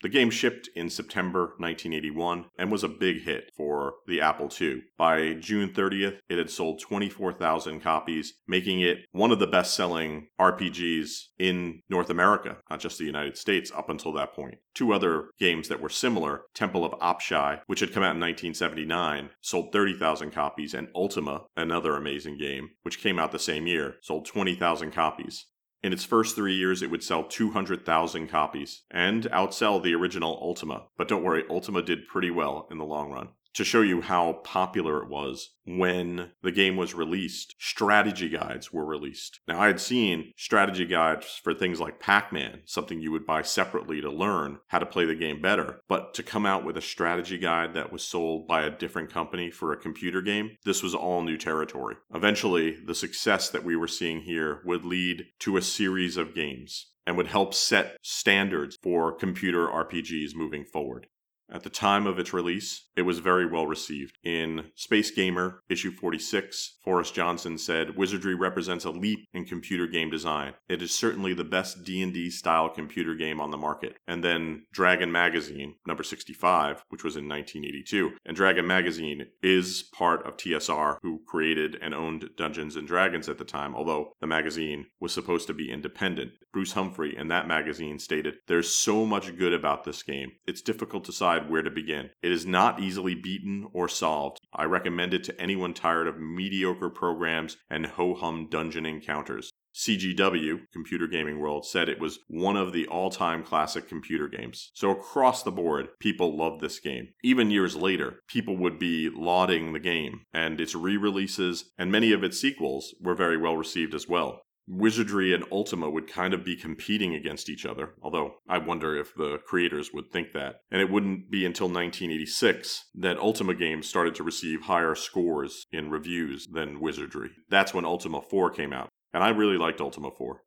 The 0.00 0.08
game 0.08 0.30
shipped 0.30 0.68
in 0.76 0.90
September 0.90 1.54
1981 1.58 2.46
and 2.56 2.70
was 2.70 2.84
a 2.84 2.88
big 2.88 3.22
hit 3.22 3.50
for 3.56 3.94
the 4.06 4.20
Apple 4.20 4.48
II. 4.60 4.82
By 4.96 5.34
June 5.34 5.70
30th, 5.70 6.18
it 6.28 6.38
had 6.38 6.50
sold 6.50 6.80
24,000 6.80 7.80
copies, 7.80 8.34
making 8.46 8.80
it 8.80 8.98
one 9.10 9.32
of 9.32 9.40
the 9.40 9.46
best 9.48 9.74
selling 9.74 10.28
RPGs 10.38 11.24
in 11.38 11.82
North 11.88 12.10
America, 12.10 12.58
not 12.70 12.78
just 12.78 12.98
the 12.98 13.04
United 13.04 13.36
States, 13.36 13.72
up 13.74 13.88
until 13.88 14.12
that 14.12 14.34
point. 14.34 14.58
Two 14.72 14.92
other 14.92 15.30
games 15.40 15.66
that 15.66 15.80
were 15.80 15.88
similar 15.88 16.42
Temple 16.54 16.84
of 16.84 16.92
Apshai, 17.00 17.60
which 17.66 17.80
had 17.80 17.92
come 17.92 18.04
out 18.04 18.14
in 18.14 18.20
1979, 18.20 19.30
sold 19.40 19.72
30,000 19.72 20.30
copies, 20.30 20.74
and 20.74 20.88
Ultima, 20.94 21.42
another 21.56 21.96
amazing 21.96 22.38
game, 22.38 22.70
which 22.82 23.00
came 23.00 23.18
out 23.18 23.32
the 23.32 23.38
same 23.40 23.66
year, 23.66 23.96
sold 24.02 24.26
20,000 24.26 24.92
copies. 24.92 25.46
In 25.82 25.92
its 25.92 26.04
first 26.04 26.34
three 26.34 26.54
years, 26.54 26.82
it 26.82 26.90
would 26.90 27.04
sell 27.04 27.24
200,000 27.24 28.28
copies 28.28 28.82
and 28.90 29.24
outsell 29.24 29.82
the 29.82 29.94
original 29.94 30.38
Ultima. 30.42 30.86
But 30.96 31.08
don't 31.08 31.22
worry, 31.22 31.44
Ultima 31.48 31.82
did 31.82 32.08
pretty 32.08 32.30
well 32.30 32.66
in 32.70 32.78
the 32.78 32.84
long 32.84 33.12
run 33.12 33.28
to 33.58 33.64
show 33.64 33.80
you 33.80 34.00
how 34.00 34.34
popular 34.44 35.02
it 35.02 35.08
was 35.08 35.50
when 35.64 36.30
the 36.44 36.52
game 36.52 36.76
was 36.76 36.94
released, 36.94 37.56
strategy 37.58 38.28
guides 38.28 38.72
were 38.72 38.86
released. 38.86 39.40
Now, 39.48 39.60
I 39.60 39.66
had 39.66 39.80
seen 39.80 40.32
strategy 40.36 40.84
guides 40.84 41.40
for 41.42 41.52
things 41.52 41.80
like 41.80 41.98
Pac 41.98 42.32
Man, 42.32 42.60
something 42.66 43.00
you 43.00 43.10
would 43.10 43.26
buy 43.26 43.42
separately 43.42 44.00
to 44.00 44.12
learn 44.12 44.60
how 44.68 44.78
to 44.78 44.86
play 44.86 45.06
the 45.06 45.16
game 45.16 45.42
better. 45.42 45.80
But 45.88 46.14
to 46.14 46.22
come 46.22 46.46
out 46.46 46.64
with 46.64 46.76
a 46.76 46.80
strategy 46.80 47.36
guide 47.36 47.74
that 47.74 47.90
was 47.90 48.04
sold 48.04 48.46
by 48.46 48.62
a 48.62 48.70
different 48.70 49.12
company 49.12 49.50
for 49.50 49.72
a 49.72 49.76
computer 49.76 50.22
game, 50.22 50.56
this 50.64 50.80
was 50.80 50.94
all 50.94 51.22
new 51.22 51.36
territory. 51.36 51.96
Eventually, 52.14 52.76
the 52.86 52.94
success 52.94 53.50
that 53.50 53.64
we 53.64 53.74
were 53.74 53.88
seeing 53.88 54.20
here 54.20 54.62
would 54.66 54.84
lead 54.84 55.24
to 55.40 55.56
a 55.56 55.62
series 55.62 56.16
of 56.16 56.32
games 56.32 56.92
and 57.08 57.16
would 57.16 57.26
help 57.26 57.54
set 57.54 57.96
standards 58.02 58.78
for 58.84 59.10
computer 59.10 59.66
RPGs 59.66 60.36
moving 60.36 60.64
forward. 60.64 61.08
At 61.50 61.62
the 61.62 61.70
time 61.70 62.06
of 62.06 62.18
its 62.18 62.32
release, 62.32 62.88
it 62.94 63.02
was 63.02 63.20
very 63.20 63.46
well 63.46 63.66
received. 63.66 64.18
In 64.22 64.70
Space 64.74 65.10
Gamer, 65.10 65.62
issue 65.68 65.90
46, 65.90 66.78
Forrest 66.84 67.14
Johnson 67.14 67.56
said, 67.56 67.96
"Wizardry 67.96 68.34
represents 68.34 68.84
a 68.84 68.90
leap 68.90 69.20
in 69.32 69.44
computer 69.44 69.86
game 69.86 70.10
design. 70.10 70.54
It 70.68 70.82
is 70.82 70.94
certainly 70.94 71.32
the 71.32 71.44
best 71.44 71.84
D&D 71.84 72.30
style 72.30 72.68
computer 72.68 73.14
game 73.14 73.40
on 73.40 73.50
the 73.50 73.56
market." 73.56 73.96
And 74.06 74.22
then 74.22 74.66
Dragon 74.72 75.10
Magazine, 75.10 75.76
number 75.86 76.02
65, 76.02 76.82
which 76.88 77.04
was 77.04 77.16
in 77.16 77.28
1982. 77.28 78.16
And 78.26 78.36
Dragon 78.36 78.66
Magazine 78.66 79.26
is 79.42 79.84
part 79.94 80.26
of 80.26 80.36
TSR, 80.36 80.98
who 81.02 81.22
created 81.26 81.78
and 81.80 81.94
owned 81.94 82.30
Dungeons 82.36 82.76
and 82.76 82.86
Dragons 82.86 83.28
at 83.28 83.38
the 83.38 83.44
time, 83.44 83.74
although 83.74 84.12
the 84.20 84.26
magazine 84.26 84.86
was 85.00 85.12
supposed 85.12 85.46
to 85.46 85.54
be 85.54 85.70
independent. 85.70 86.32
Bruce 86.52 86.72
Humphrey 86.72 87.16
in 87.16 87.28
that 87.28 87.48
magazine 87.48 87.98
stated, 87.98 88.38
"There's 88.46 88.74
so 88.74 89.06
much 89.06 89.36
good 89.36 89.52
about 89.52 89.84
this 89.84 90.02
game. 90.02 90.32
It's 90.46 90.62
difficult 90.62 91.04
to 91.04 91.12
decide 91.12 91.37
decide 91.38 91.50
where 91.50 91.62
to 91.62 91.70
begin. 91.70 92.10
It 92.22 92.32
is 92.32 92.46
not 92.46 92.80
easily 92.80 93.14
beaten 93.14 93.66
or 93.72 93.88
solved. 93.88 94.40
I 94.54 94.64
recommend 94.64 95.14
it 95.14 95.24
to 95.24 95.40
anyone 95.40 95.74
tired 95.74 96.08
of 96.08 96.18
mediocre 96.18 96.90
programs 96.90 97.56
and 97.70 97.86
ho 97.86 98.14
hum 98.14 98.48
dungeon 98.50 98.86
encounters. 98.86 99.52
CGW, 99.74 100.62
Computer 100.72 101.06
Gaming 101.06 101.38
World, 101.38 101.64
said 101.64 101.88
it 101.88 102.00
was 102.00 102.18
one 102.26 102.56
of 102.56 102.72
the 102.72 102.88
all 102.88 103.10
time 103.10 103.44
classic 103.44 103.88
computer 103.88 104.26
games. 104.26 104.72
So, 104.74 104.90
across 104.90 105.44
the 105.44 105.52
board, 105.52 105.88
people 106.00 106.36
loved 106.36 106.60
this 106.60 106.80
game. 106.80 107.08
Even 107.22 107.52
years 107.52 107.76
later, 107.76 108.20
people 108.26 108.56
would 108.56 108.78
be 108.78 109.08
lauding 109.08 109.72
the 109.72 109.78
game, 109.78 110.22
and 110.32 110.60
its 110.60 110.74
re 110.74 110.96
releases 110.96 111.70
and 111.78 111.92
many 111.92 112.12
of 112.12 112.24
its 112.24 112.40
sequels 112.40 112.92
were 113.00 113.14
very 113.14 113.36
well 113.36 113.56
received 113.56 113.94
as 113.94 114.08
well. 114.08 114.42
Wizardry 114.68 115.32
and 115.32 115.44
Ultima 115.50 115.88
would 115.88 116.06
kind 116.06 116.34
of 116.34 116.44
be 116.44 116.54
competing 116.54 117.14
against 117.14 117.48
each 117.48 117.64
other, 117.64 117.94
although 118.02 118.34
I 118.48 118.58
wonder 118.58 118.96
if 118.96 119.14
the 119.14 119.38
creators 119.46 119.92
would 119.94 120.12
think 120.12 120.32
that. 120.32 120.56
And 120.70 120.82
it 120.82 120.90
wouldn't 120.90 121.30
be 121.30 121.46
until 121.46 121.68
1986 121.68 122.84
that 122.96 123.18
Ultima 123.18 123.54
games 123.54 123.88
started 123.88 124.14
to 124.16 124.22
receive 124.22 124.62
higher 124.62 124.94
scores 124.94 125.66
in 125.72 125.90
reviews 125.90 126.46
than 126.52 126.80
Wizardry. 126.80 127.30
That's 127.48 127.72
when 127.72 127.86
Ultima 127.86 128.20
4 128.20 128.50
came 128.50 128.72
out. 128.72 128.88
And 129.14 129.24
I 129.24 129.30
really 129.30 129.56
liked 129.56 129.80
Ultima 129.80 130.10
4. 130.10 130.42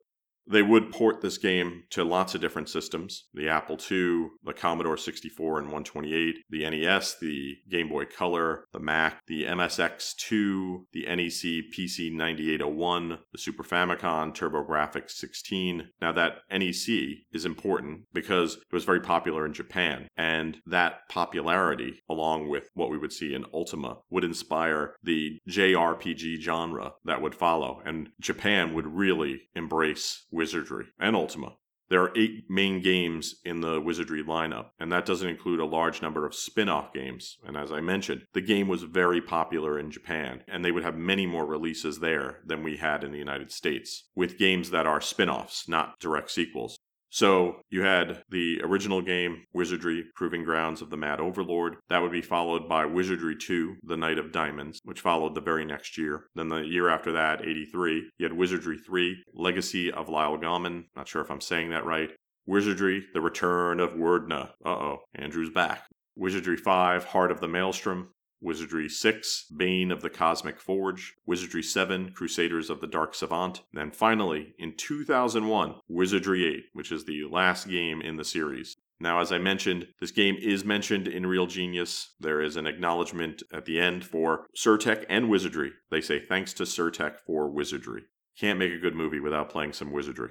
They 0.46 0.62
would 0.62 0.92
port 0.92 1.20
this 1.20 1.38
game 1.38 1.84
to 1.90 2.04
lots 2.04 2.34
of 2.34 2.40
different 2.40 2.68
systems 2.68 3.24
the 3.34 3.48
Apple 3.48 3.78
II, 3.90 4.28
the 4.44 4.52
Commodore 4.54 4.96
64 4.96 5.58
and 5.58 5.66
128, 5.66 6.36
the 6.50 6.68
NES, 6.68 7.16
the 7.20 7.56
Game 7.70 7.88
Boy 7.88 8.04
Color, 8.04 8.66
the 8.72 8.80
Mac, 8.80 9.24
the 9.26 9.44
MSX2, 9.44 10.84
the 10.92 11.06
NEC 11.06 11.72
PC 11.72 12.12
9801, 12.12 13.18
the 13.32 13.38
Super 13.38 13.62
Famicom 13.62 14.34
TurboGrafx 14.34 15.10
16. 15.10 15.90
Now, 16.00 16.12
that 16.12 16.38
NEC 16.50 17.24
is 17.32 17.44
important 17.44 18.02
because 18.12 18.56
it 18.56 18.72
was 18.72 18.84
very 18.84 19.00
popular 19.00 19.46
in 19.46 19.52
Japan, 19.52 20.08
and 20.16 20.58
that 20.66 21.08
popularity, 21.08 22.02
along 22.08 22.48
with 22.48 22.68
what 22.74 22.90
we 22.90 22.98
would 22.98 23.12
see 23.12 23.34
in 23.34 23.46
Ultima, 23.52 23.98
would 24.10 24.24
inspire 24.24 24.96
the 25.02 25.38
JRPG 25.48 26.40
genre 26.40 26.92
that 27.04 27.22
would 27.22 27.34
follow, 27.34 27.80
and 27.84 28.10
Japan 28.20 28.74
would 28.74 28.86
really 28.86 29.42
embrace 29.54 30.26
Wizardry, 30.32 30.86
and 30.98 31.14
Ultima. 31.14 31.56
There 31.88 32.02
are 32.02 32.16
eight 32.16 32.44
main 32.48 32.80
games 32.80 33.34
in 33.44 33.60
the 33.60 33.78
Wizardry 33.78 34.24
lineup, 34.24 34.70
and 34.80 34.90
that 34.90 35.04
doesn't 35.04 35.28
include 35.28 35.60
a 35.60 35.66
large 35.66 36.00
number 36.00 36.24
of 36.24 36.34
spin 36.34 36.70
off 36.70 36.94
games. 36.94 37.36
And 37.46 37.54
as 37.54 37.70
I 37.70 37.80
mentioned, 37.80 38.22
the 38.32 38.40
game 38.40 38.66
was 38.66 38.82
very 38.84 39.20
popular 39.20 39.78
in 39.78 39.90
Japan, 39.90 40.42
and 40.48 40.64
they 40.64 40.72
would 40.72 40.84
have 40.84 40.96
many 40.96 41.26
more 41.26 41.44
releases 41.44 41.98
there 41.98 42.38
than 42.46 42.62
we 42.62 42.78
had 42.78 43.04
in 43.04 43.12
the 43.12 43.18
United 43.18 43.52
States, 43.52 44.08
with 44.16 44.38
games 44.38 44.70
that 44.70 44.86
are 44.86 45.02
spin 45.02 45.28
offs, 45.28 45.68
not 45.68 46.00
direct 46.00 46.30
sequels. 46.30 46.78
So 47.12 47.56
you 47.68 47.82
had 47.82 48.22
the 48.30 48.62
original 48.62 49.02
game, 49.02 49.44
Wizardry, 49.52 50.06
Proving 50.14 50.44
Grounds 50.44 50.80
of 50.80 50.88
the 50.88 50.96
Mad 50.96 51.20
Overlord. 51.20 51.76
That 51.90 52.00
would 52.00 52.10
be 52.10 52.22
followed 52.22 52.70
by 52.70 52.86
Wizardry 52.86 53.36
2, 53.36 53.76
The 53.82 53.98
Knight 53.98 54.18
of 54.18 54.32
Diamonds, 54.32 54.80
which 54.82 55.02
followed 55.02 55.34
the 55.34 55.42
very 55.42 55.66
next 55.66 55.98
year. 55.98 56.24
Then 56.34 56.48
the 56.48 56.62
year 56.62 56.88
after 56.88 57.12
that, 57.12 57.42
83, 57.42 58.12
you 58.16 58.24
had 58.24 58.32
Wizardry 58.32 58.78
3, 58.78 59.24
Legacy 59.34 59.92
of 59.92 60.06
Llylgamyn. 60.06 60.84
Not 60.96 61.06
sure 61.06 61.20
if 61.20 61.30
I'm 61.30 61.42
saying 61.42 61.68
that 61.68 61.84
right. 61.84 62.10
Wizardry, 62.46 63.04
The 63.12 63.20
Return 63.20 63.78
of 63.78 63.92
Werdna. 63.92 64.52
Uh 64.64 64.70
oh, 64.70 64.98
Andrew's 65.14 65.50
back. 65.50 65.84
Wizardry 66.16 66.56
5, 66.56 67.04
Heart 67.04 67.30
of 67.30 67.40
the 67.40 67.48
Maelstrom. 67.48 68.08
Wizardry 68.42 68.88
6, 68.88 69.46
Bane 69.56 69.90
of 69.90 70.02
the 70.02 70.10
Cosmic 70.10 70.60
Forge, 70.60 71.14
Wizardry 71.24 71.62
7, 71.62 72.12
Crusaders 72.12 72.68
of 72.68 72.80
the 72.80 72.86
Dark 72.86 73.14
Savant, 73.14 73.62
and 73.72 73.80
then 73.80 73.90
finally, 73.90 74.54
in 74.58 74.74
2001, 74.76 75.76
Wizardry 75.88 76.46
8, 76.46 76.64
which 76.72 76.90
is 76.90 77.04
the 77.04 77.24
last 77.30 77.68
game 77.68 78.02
in 78.02 78.16
the 78.16 78.24
series. 78.24 78.76
Now, 79.00 79.20
as 79.20 79.32
I 79.32 79.38
mentioned, 79.38 79.88
this 80.00 80.12
game 80.12 80.36
is 80.40 80.64
mentioned 80.64 81.08
in 81.08 81.26
Real 81.26 81.46
Genius. 81.46 82.14
There 82.20 82.40
is 82.40 82.56
an 82.56 82.66
acknowledgement 82.66 83.42
at 83.52 83.64
the 83.64 83.80
end 83.80 84.04
for 84.04 84.46
Sir-Tech 84.54 85.04
and 85.08 85.28
Wizardry. 85.28 85.72
They 85.90 86.00
say 86.00 86.20
thanks 86.20 86.52
to 86.54 86.66
Sir-Tech 86.66 87.18
for 87.26 87.50
Wizardry. 87.50 88.02
Can't 88.38 88.58
make 88.58 88.72
a 88.72 88.78
good 88.78 88.94
movie 88.94 89.20
without 89.20 89.50
playing 89.50 89.72
some 89.72 89.92
Wizardry. 89.92 90.30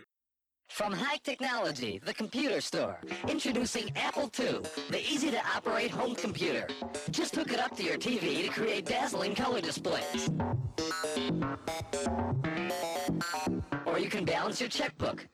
From 0.72 0.94
High 0.94 1.18
Technology, 1.18 2.00
the 2.04 2.14
computer 2.14 2.62
store, 2.62 2.98
introducing 3.28 3.92
Apple 3.98 4.32
II, 4.40 4.62
the 4.90 5.02
easy-to-operate 5.02 5.92
home 5.92 6.16
computer. 6.16 6.66
Just 7.12 7.36
hook 7.36 7.52
it 7.52 7.60
up 7.60 7.76
to 7.76 7.84
your 7.84 7.98
TV 7.98 8.46
to 8.46 8.50
create 8.50 8.86
dazzling 8.86 9.36
color 9.36 9.60
displays. 9.60 10.30
Or 13.86 14.00
you 14.00 14.10
can 14.10 14.24
balance 14.24 14.62
your 14.62 14.70
checkbook. 14.70 15.28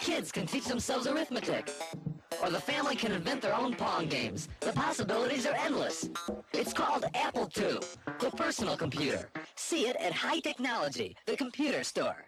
Kids 0.00 0.30
can 0.30 0.46
teach 0.46 0.66
themselves 0.66 1.08
arithmetic. 1.08 1.68
Or 2.40 2.50
the 2.50 2.60
family 2.60 2.94
can 2.94 3.10
invent 3.10 3.42
their 3.42 3.56
own 3.56 3.74
Pong 3.74 4.06
games. 4.06 4.48
The 4.60 4.72
possibilities 4.72 5.46
are 5.46 5.56
endless. 5.56 6.08
It's 6.52 6.72
called 6.72 7.06
Apple 7.14 7.50
II, 7.58 7.80
the 8.20 8.30
personal 8.30 8.76
computer. 8.76 9.30
See 9.56 9.88
it 9.88 9.96
at 9.96 10.12
High 10.12 10.38
Technology, 10.38 11.16
the 11.26 11.36
computer 11.36 11.82
store. 11.82 12.24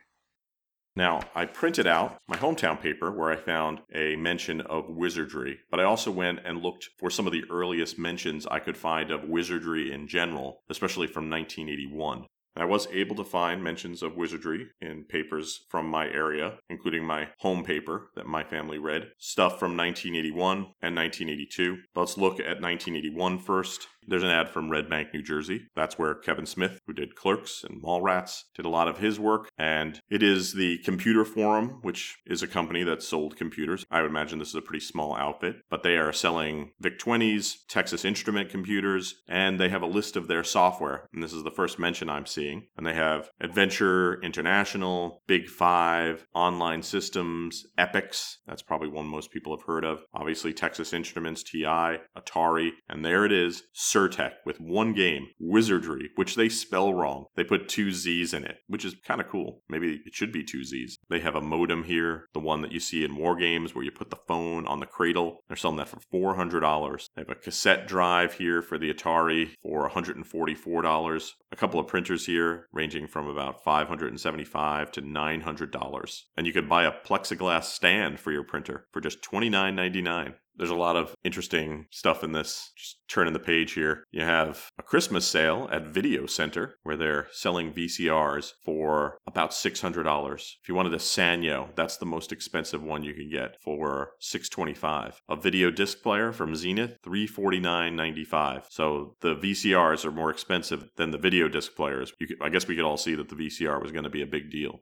Now, 0.98 1.20
I 1.32 1.44
printed 1.44 1.86
out 1.86 2.18
my 2.26 2.36
hometown 2.36 2.80
paper 2.80 3.12
where 3.12 3.30
I 3.30 3.36
found 3.36 3.82
a 3.94 4.16
mention 4.16 4.60
of 4.62 4.88
wizardry, 4.88 5.60
but 5.70 5.78
I 5.78 5.84
also 5.84 6.10
went 6.10 6.40
and 6.44 6.60
looked 6.60 6.88
for 6.98 7.08
some 7.08 7.24
of 7.24 7.32
the 7.32 7.44
earliest 7.48 8.00
mentions 8.00 8.48
I 8.48 8.58
could 8.58 8.76
find 8.76 9.12
of 9.12 9.28
wizardry 9.28 9.92
in 9.92 10.08
general, 10.08 10.64
especially 10.68 11.06
from 11.06 11.30
1981. 11.30 12.26
I 12.56 12.64
was 12.64 12.88
able 12.88 13.14
to 13.14 13.22
find 13.22 13.62
mentions 13.62 14.02
of 14.02 14.16
wizardry 14.16 14.70
in 14.80 15.04
papers 15.04 15.60
from 15.70 15.86
my 15.86 16.08
area, 16.08 16.58
including 16.68 17.04
my 17.04 17.28
home 17.38 17.62
paper 17.62 18.10
that 18.16 18.26
my 18.26 18.42
family 18.42 18.78
read, 18.78 19.12
stuff 19.18 19.60
from 19.60 19.76
1981 19.76 20.56
and 20.82 20.96
1982. 20.96 21.78
Let's 21.94 22.18
look 22.18 22.40
at 22.40 22.60
1981 22.60 23.38
first. 23.38 23.86
There's 24.06 24.22
an 24.22 24.30
ad 24.30 24.48
from 24.48 24.70
Red 24.70 24.88
Bank, 24.88 25.08
New 25.12 25.22
Jersey. 25.22 25.66
That's 25.76 25.98
where 25.98 26.14
Kevin 26.14 26.46
Smith, 26.46 26.80
who 26.86 26.92
did 26.92 27.14
Clerks 27.14 27.62
and 27.62 27.82
Mallrats, 27.82 28.44
did 28.54 28.64
a 28.64 28.70
lot 28.70 28.88
of 28.88 28.98
his 28.98 29.20
work. 29.20 29.50
And 29.58 30.00
it 30.08 30.22
is 30.22 30.54
the 30.54 30.78
Computer 30.78 31.24
Forum, 31.24 31.80
which 31.82 32.16
is 32.26 32.42
a 32.42 32.48
company 32.48 32.82
that 32.84 33.02
sold 33.02 33.36
computers. 33.36 33.84
I 33.90 34.00
would 34.00 34.10
imagine 34.10 34.38
this 34.38 34.48
is 34.48 34.54
a 34.54 34.62
pretty 34.62 34.84
small 34.84 35.14
outfit, 35.14 35.56
but 35.68 35.82
they 35.82 35.96
are 35.96 36.12
selling 36.12 36.72
VIC 36.80 36.98
20s, 36.98 37.56
Texas 37.68 38.04
Instrument 38.04 38.48
computers, 38.48 39.16
and 39.28 39.58
they 39.58 39.68
have 39.68 39.82
a 39.82 39.86
list 39.86 40.16
of 40.16 40.28
their 40.28 40.44
software. 40.44 41.08
And 41.12 41.22
this 41.22 41.32
is 41.32 41.44
the 41.44 41.50
first 41.50 41.78
mention 41.78 42.08
I'm 42.08 42.26
seeing. 42.26 42.66
And 42.76 42.86
they 42.86 42.94
have 42.94 43.30
Adventure 43.40 44.20
International, 44.22 45.22
Big 45.26 45.48
Five, 45.48 46.26
Online 46.34 46.82
Systems, 46.82 47.66
Epyx. 47.78 48.36
That's 48.46 48.62
probably 48.62 48.88
one 48.88 49.06
most 49.06 49.30
people 49.30 49.56
have 49.56 49.66
heard 49.66 49.84
of. 49.84 50.04
Obviously, 50.14 50.52
Texas 50.52 50.92
Instruments, 50.92 51.42
TI, 51.42 51.98
Atari, 52.16 52.70
and 52.88 53.04
there 53.04 53.24
it 53.24 53.32
is. 53.32 53.64
Sir-Tech 53.98 54.34
with 54.46 54.60
one 54.60 54.92
game, 54.92 55.26
Wizardry, 55.40 56.10
which 56.14 56.36
they 56.36 56.48
spell 56.48 56.94
wrong. 56.94 57.26
They 57.34 57.42
put 57.42 57.68
two 57.68 57.90
Z's 57.90 58.32
in 58.32 58.44
it, 58.44 58.58
which 58.68 58.84
is 58.84 58.94
kind 59.04 59.20
of 59.20 59.26
cool. 59.26 59.62
Maybe 59.68 60.02
it 60.06 60.14
should 60.14 60.30
be 60.30 60.44
two 60.44 60.62
Z's. 60.62 60.98
They 61.10 61.18
have 61.18 61.34
a 61.34 61.40
modem 61.40 61.82
here, 61.82 62.26
the 62.32 62.38
one 62.38 62.62
that 62.62 62.70
you 62.70 62.78
see 62.78 63.02
in 63.04 63.16
war 63.16 63.34
games 63.34 63.74
where 63.74 63.84
you 63.84 63.90
put 63.90 64.10
the 64.10 64.20
phone 64.28 64.68
on 64.68 64.78
the 64.78 64.86
cradle. 64.86 65.40
They're 65.48 65.56
selling 65.56 65.78
that 65.78 65.88
for 65.88 65.98
$400. 66.14 67.08
They 67.16 67.22
have 67.22 67.28
a 67.28 67.34
cassette 67.34 67.88
drive 67.88 68.34
here 68.34 68.62
for 68.62 68.78
the 68.78 68.94
Atari 68.94 69.50
for 69.60 69.90
$144. 69.90 71.32
A 71.50 71.56
couple 71.56 71.80
of 71.80 71.88
printers 71.88 72.26
here 72.26 72.68
ranging 72.72 73.08
from 73.08 73.26
about 73.26 73.64
$575 73.64 74.92
to 74.92 75.02
$900. 75.02 76.20
And 76.36 76.46
you 76.46 76.52
could 76.52 76.68
buy 76.68 76.84
a 76.84 76.92
plexiglass 76.92 77.64
stand 77.64 78.20
for 78.20 78.30
your 78.30 78.44
printer 78.44 78.86
for 78.92 79.00
just 79.00 79.22
$29.99. 79.22 80.34
There's 80.58 80.70
a 80.70 80.74
lot 80.74 80.96
of 80.96 81.14
interesting 81.24 81.86
stuff 81.90 82.24
in 82.24 82.32
this. 82.32 82.72
Just 82.76 82.98
turning 83.08 83.32
the 83.32 83.38
page 83.38 83.72
here. 83.72 84.04
You 84.10 84.22
have 84.22 84.70
a 84.78 84.82
Christmas 84.82 85.26
sale 85.26 85.68
at 85.72 85.86
Video 85.86 86.26
Center 86.26 86.74
where 86.82 86.96
they're 86.96 87.28
selling 87.32 87.72
VCRs 87.72 88.52
for 88.64 89.18
about 89.26 89.52
$600. 89.52 90.34
If 90.62 90.68
you 90.68 90.74
wanted 90.74 90.94
a 90.94 90.98
Sanyo, 90.98 91.74
that's 91.74 91.96
the 91.96 92.06
most 92.06 92.32
expensive 92.32 92.82
one 92.82 93.02
you 93.02 93.14
can 93.14 93.30
get 93.30 93.56
for 93.62 94.10
625. 94.20 95.20
A 95.28 95.36
video 95.36 95.70
disc 95.70 96.02
player 96.02 96.32
from 96.32 96.56
Zenith, 96.56 96.98
$349.95. 97.06 98.64
So 98.70 99.14
the 99.20 99.36
VCRs 99.36 100.04
are 100.04 100.12
more 100.12 100.30
expensive 100.30 100.88
than 100.96 101.12
the 101.12 101.18
video 101.18 101.48
disc 101.48 101.74
players. 101.74 102.12
Could, 102.18 102.36
I 102.42 102.48
guess 102.48 102.66
we 102.66 102.76
could 102.76 102.84
all 102.84 102.96
see 102.96 103.14
that 103.14 103.28
the 103.28 103.36
VCR 103.36 103.80
was 103.80 103.92
going 103.92 104.04
to 104.04 104.10
be 104.10 104.22
a 104.22 104.26
big 104.26 104.50
deal. 104.50 104.80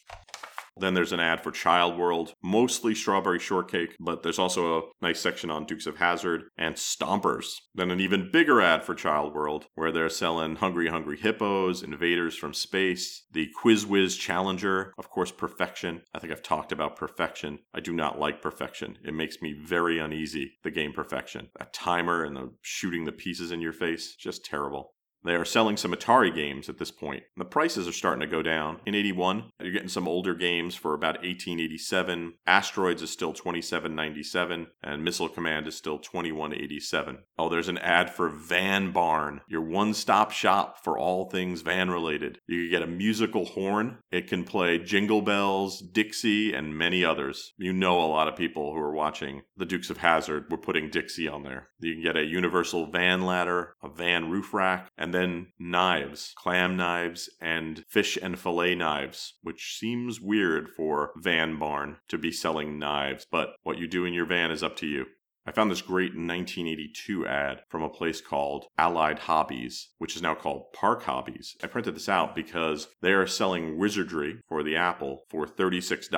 Then 0.78 0.94
there's 0.94 1.12
an 1.12 1.20
ad 1.20 1.42
for 1.42 1.50
Child 1.50 1.98
World, 1.98 2.34
mostly 2.42 2.94
strawberry 2.94 3.38
shortcake, 3.38 3.96
but 3.98 4.22
there's 4.22 4.38
also 4.38 4.78
a 4.78 4.82
nice 5.00 5.20
section 5.20 5.50
on 5.50 5.64
Dukes 5.64 5.86
of 5.86 5.96
Hazzard 5.96 6.44
and 6.58 6.74
Stompers. 6.74 7.46
Then 7.74 7.90
an 7.90 8.00
even 8.00 8.30
bigger 8.30 8.60
ad 8.60 8.84
for 8.84 8.94
Child 8.94 9.34
World, 9.34 9.66
where 9.74 9.90
they're 9.90 10.08
selling 10.08 10.56
Hungry 10.56 10.88
Hungry 10.88 11.18
Hippos, 11.18 11.82
Invaders 11.82 12.36
from 12.36 12.52
Space, 12.52 13.24
the 13.32 13.48
Quiz 13.60 13.86
Whiz 13.86 14.16
Challenger, 14.16 14.92
of 14.98 15.08
course, 15.08 15.32
Perfection. 15.32 16.02
I 16.14 16.18
think 16.18 16.32
I've 16.32 16.42
talked 16.42 16.72
about 16.72 16.96
Perfection. 16.96 17.60
I 17.74 17.80
do 17.80 17.92
not 17.92 18.18
like 18.18 18.42
Perfection. 18.42 18.98
It 19.04 19.14
makes 19.14 19.40
me 19.40 19.54
very 19.54 19.98
uneasy, 19.98 20.52
the 20.62 20.70
game 20.70 20.92
Perfection. 20.92 21.48
That 21.58 21.72
timer 21.72 22.24
and 22.24 22.36
the 22.36 22.52
shooting 22.62 23.04
the 23.04 23.12
pieces 23.12 23.50
in 23.50 23.60
your 23.60 23.72
face, 23.72 24.14
just 24.14 24.44
terrible. 24.44 24.95
They 25.26 25.34
are 25.34 25.44
selling 25.44 25.76
some 25.76 25.92
Atari 25.92 26.32
games 26.32 26.68
at 26.68 26.78
this 26.78 26.92
point. 26.92 27.24
The 27.36 27.44
prices 27.44 27.88
are 27.88 27.92
starting 27.92 28.20
to 28.20 28.28
go 28.28 28.42
down. 28.42 28.78
In 28.86 28.94
81, 28.94 29.50
you're 29.60 29.72
getting 29.72 29.88
some 29.88 30.06
older 30.06 30.34
games 30.34 30.76
for 30.76 30.94
about 30.94 31.16
1887. 31.16 32.34
Asteroids 32.46 33.02
is 33.02 33.10
still 33.10 33.32
2797 33.32 34.68
and 34.84 35.04
Missile 35.04 35.28
Command 35.28 35.66
is 35.66 35.76
still 35.76 35.98
2187. 35.98 37.18
Oh, 37.38 37.48
there's 37.48 37.68
an 37.68 37.78
ad 37.78 38.10
for 38.10 38.28
Van 38.28 38.92
Barn, 38.92 39.40
your 39.48 39.62
one-stop 39.62 40.30
shop 40.30 40.78
for 40.84 40.96
all 40.96 41.28
things 41.28 41.62
van 41.62 41.90
related. 41.90 42.38
You 42.46 42.62
can 42.62 42.70
get 42.70 42.88
a 42.88 42.90
musical 42.90 43.46
horn. 43.46 43.98
It 44.12 44.28
can 44.28 44.44
play 44.44 44.78
Jingle 44.78 45.22
Bells, 45.22 45.80
Dixie, 45.80 46.54
and 46.54 46.78
many 46.78 47.04
others. 47.04 47.52
You 47.56 47.72
know 47.72 47.98
a 47.98 48.06
lot 48.06 48.28
of 48.28 48.36
people 48.36 48.72
who 48.72 48.78
are 48.78 48.94
watching 48.94 49.42
The 49.56 49.66
Dukes 49.66 49.90
of 49.90 49.98
Hazzard 49.98 50.50
were 50.50 50.56
putting 50.56 50.88
Dixie 50.88 51.26
on 51.26 51.42
there. 51.42 51.70
You 51.80 51.94
can 51.94 52.02
get 52.02 52.16
a 52.16 52.24
universal 52.24 52.90
van 52.90 53.22
ladder, 53.22 53.74
a 53.82 53.88
van 53.88 54.30
roof 54.30 54.54
rack, 54.54 54.88
and 54.96 55.15
then 55.16 55.46
knives, 55.58 56.34
clam 56.36 56.76
knives, 56.76 57.30
and 57.40 57.84
fish 57.88 58.18
and 58.20 58.38
fillet 58.38 58.74
knives, 58.74 59.34
which 59.42 59.76
seems 59.78 60.20
weird 60.20 60.68
for 60.68 61.12
Van 61.16 61.58
Barn 61.58 61.96
to 62.08 62.18
be 62.18 62.30
selling 62.30 62.78
knives, 62.78 63.26
but 63.30 63.56
what 63.62 63.78
you 63.78 63.88
do 63.88 64.04
in 64.04 64.12
your 64.12 64.26
van 64.26 64.50
is 64.50 64.62
up 64.62 64.76
to 64.76 64.86
you. 64.86 65.06
I 65.46 65.52
found 65.52 65.70
this 65.70 65.80
great 65.80 66.10
1982 66.10 67.24
ad 67.24 67.62
from 67.68 67.84
a 67.84 67.88
place 67.88 68.20
called 68.20 68.66
Allied 68.76 69.20
Hobbies, 69.20 69.90
which 69.98 70.16
is 70.16 70.22
now 70.22 70.34
called 70.34 70.72
Park 70.72 71.04
Hobbies. 71.04 71.56
I 71.62 71.68
printed 71.68 71.94
this 71.94 72.08
out 72.08 72.34
because 72.34 72.88
they 73.00 73.12
are 73.12 73.28
selling 73.28 73.78
Wizardry 73.78 74.40
for 74.48 74.64
the 74.64 74.74
Apple 74.74 75.22
for 75.30 75.46
$36 75.46 76.10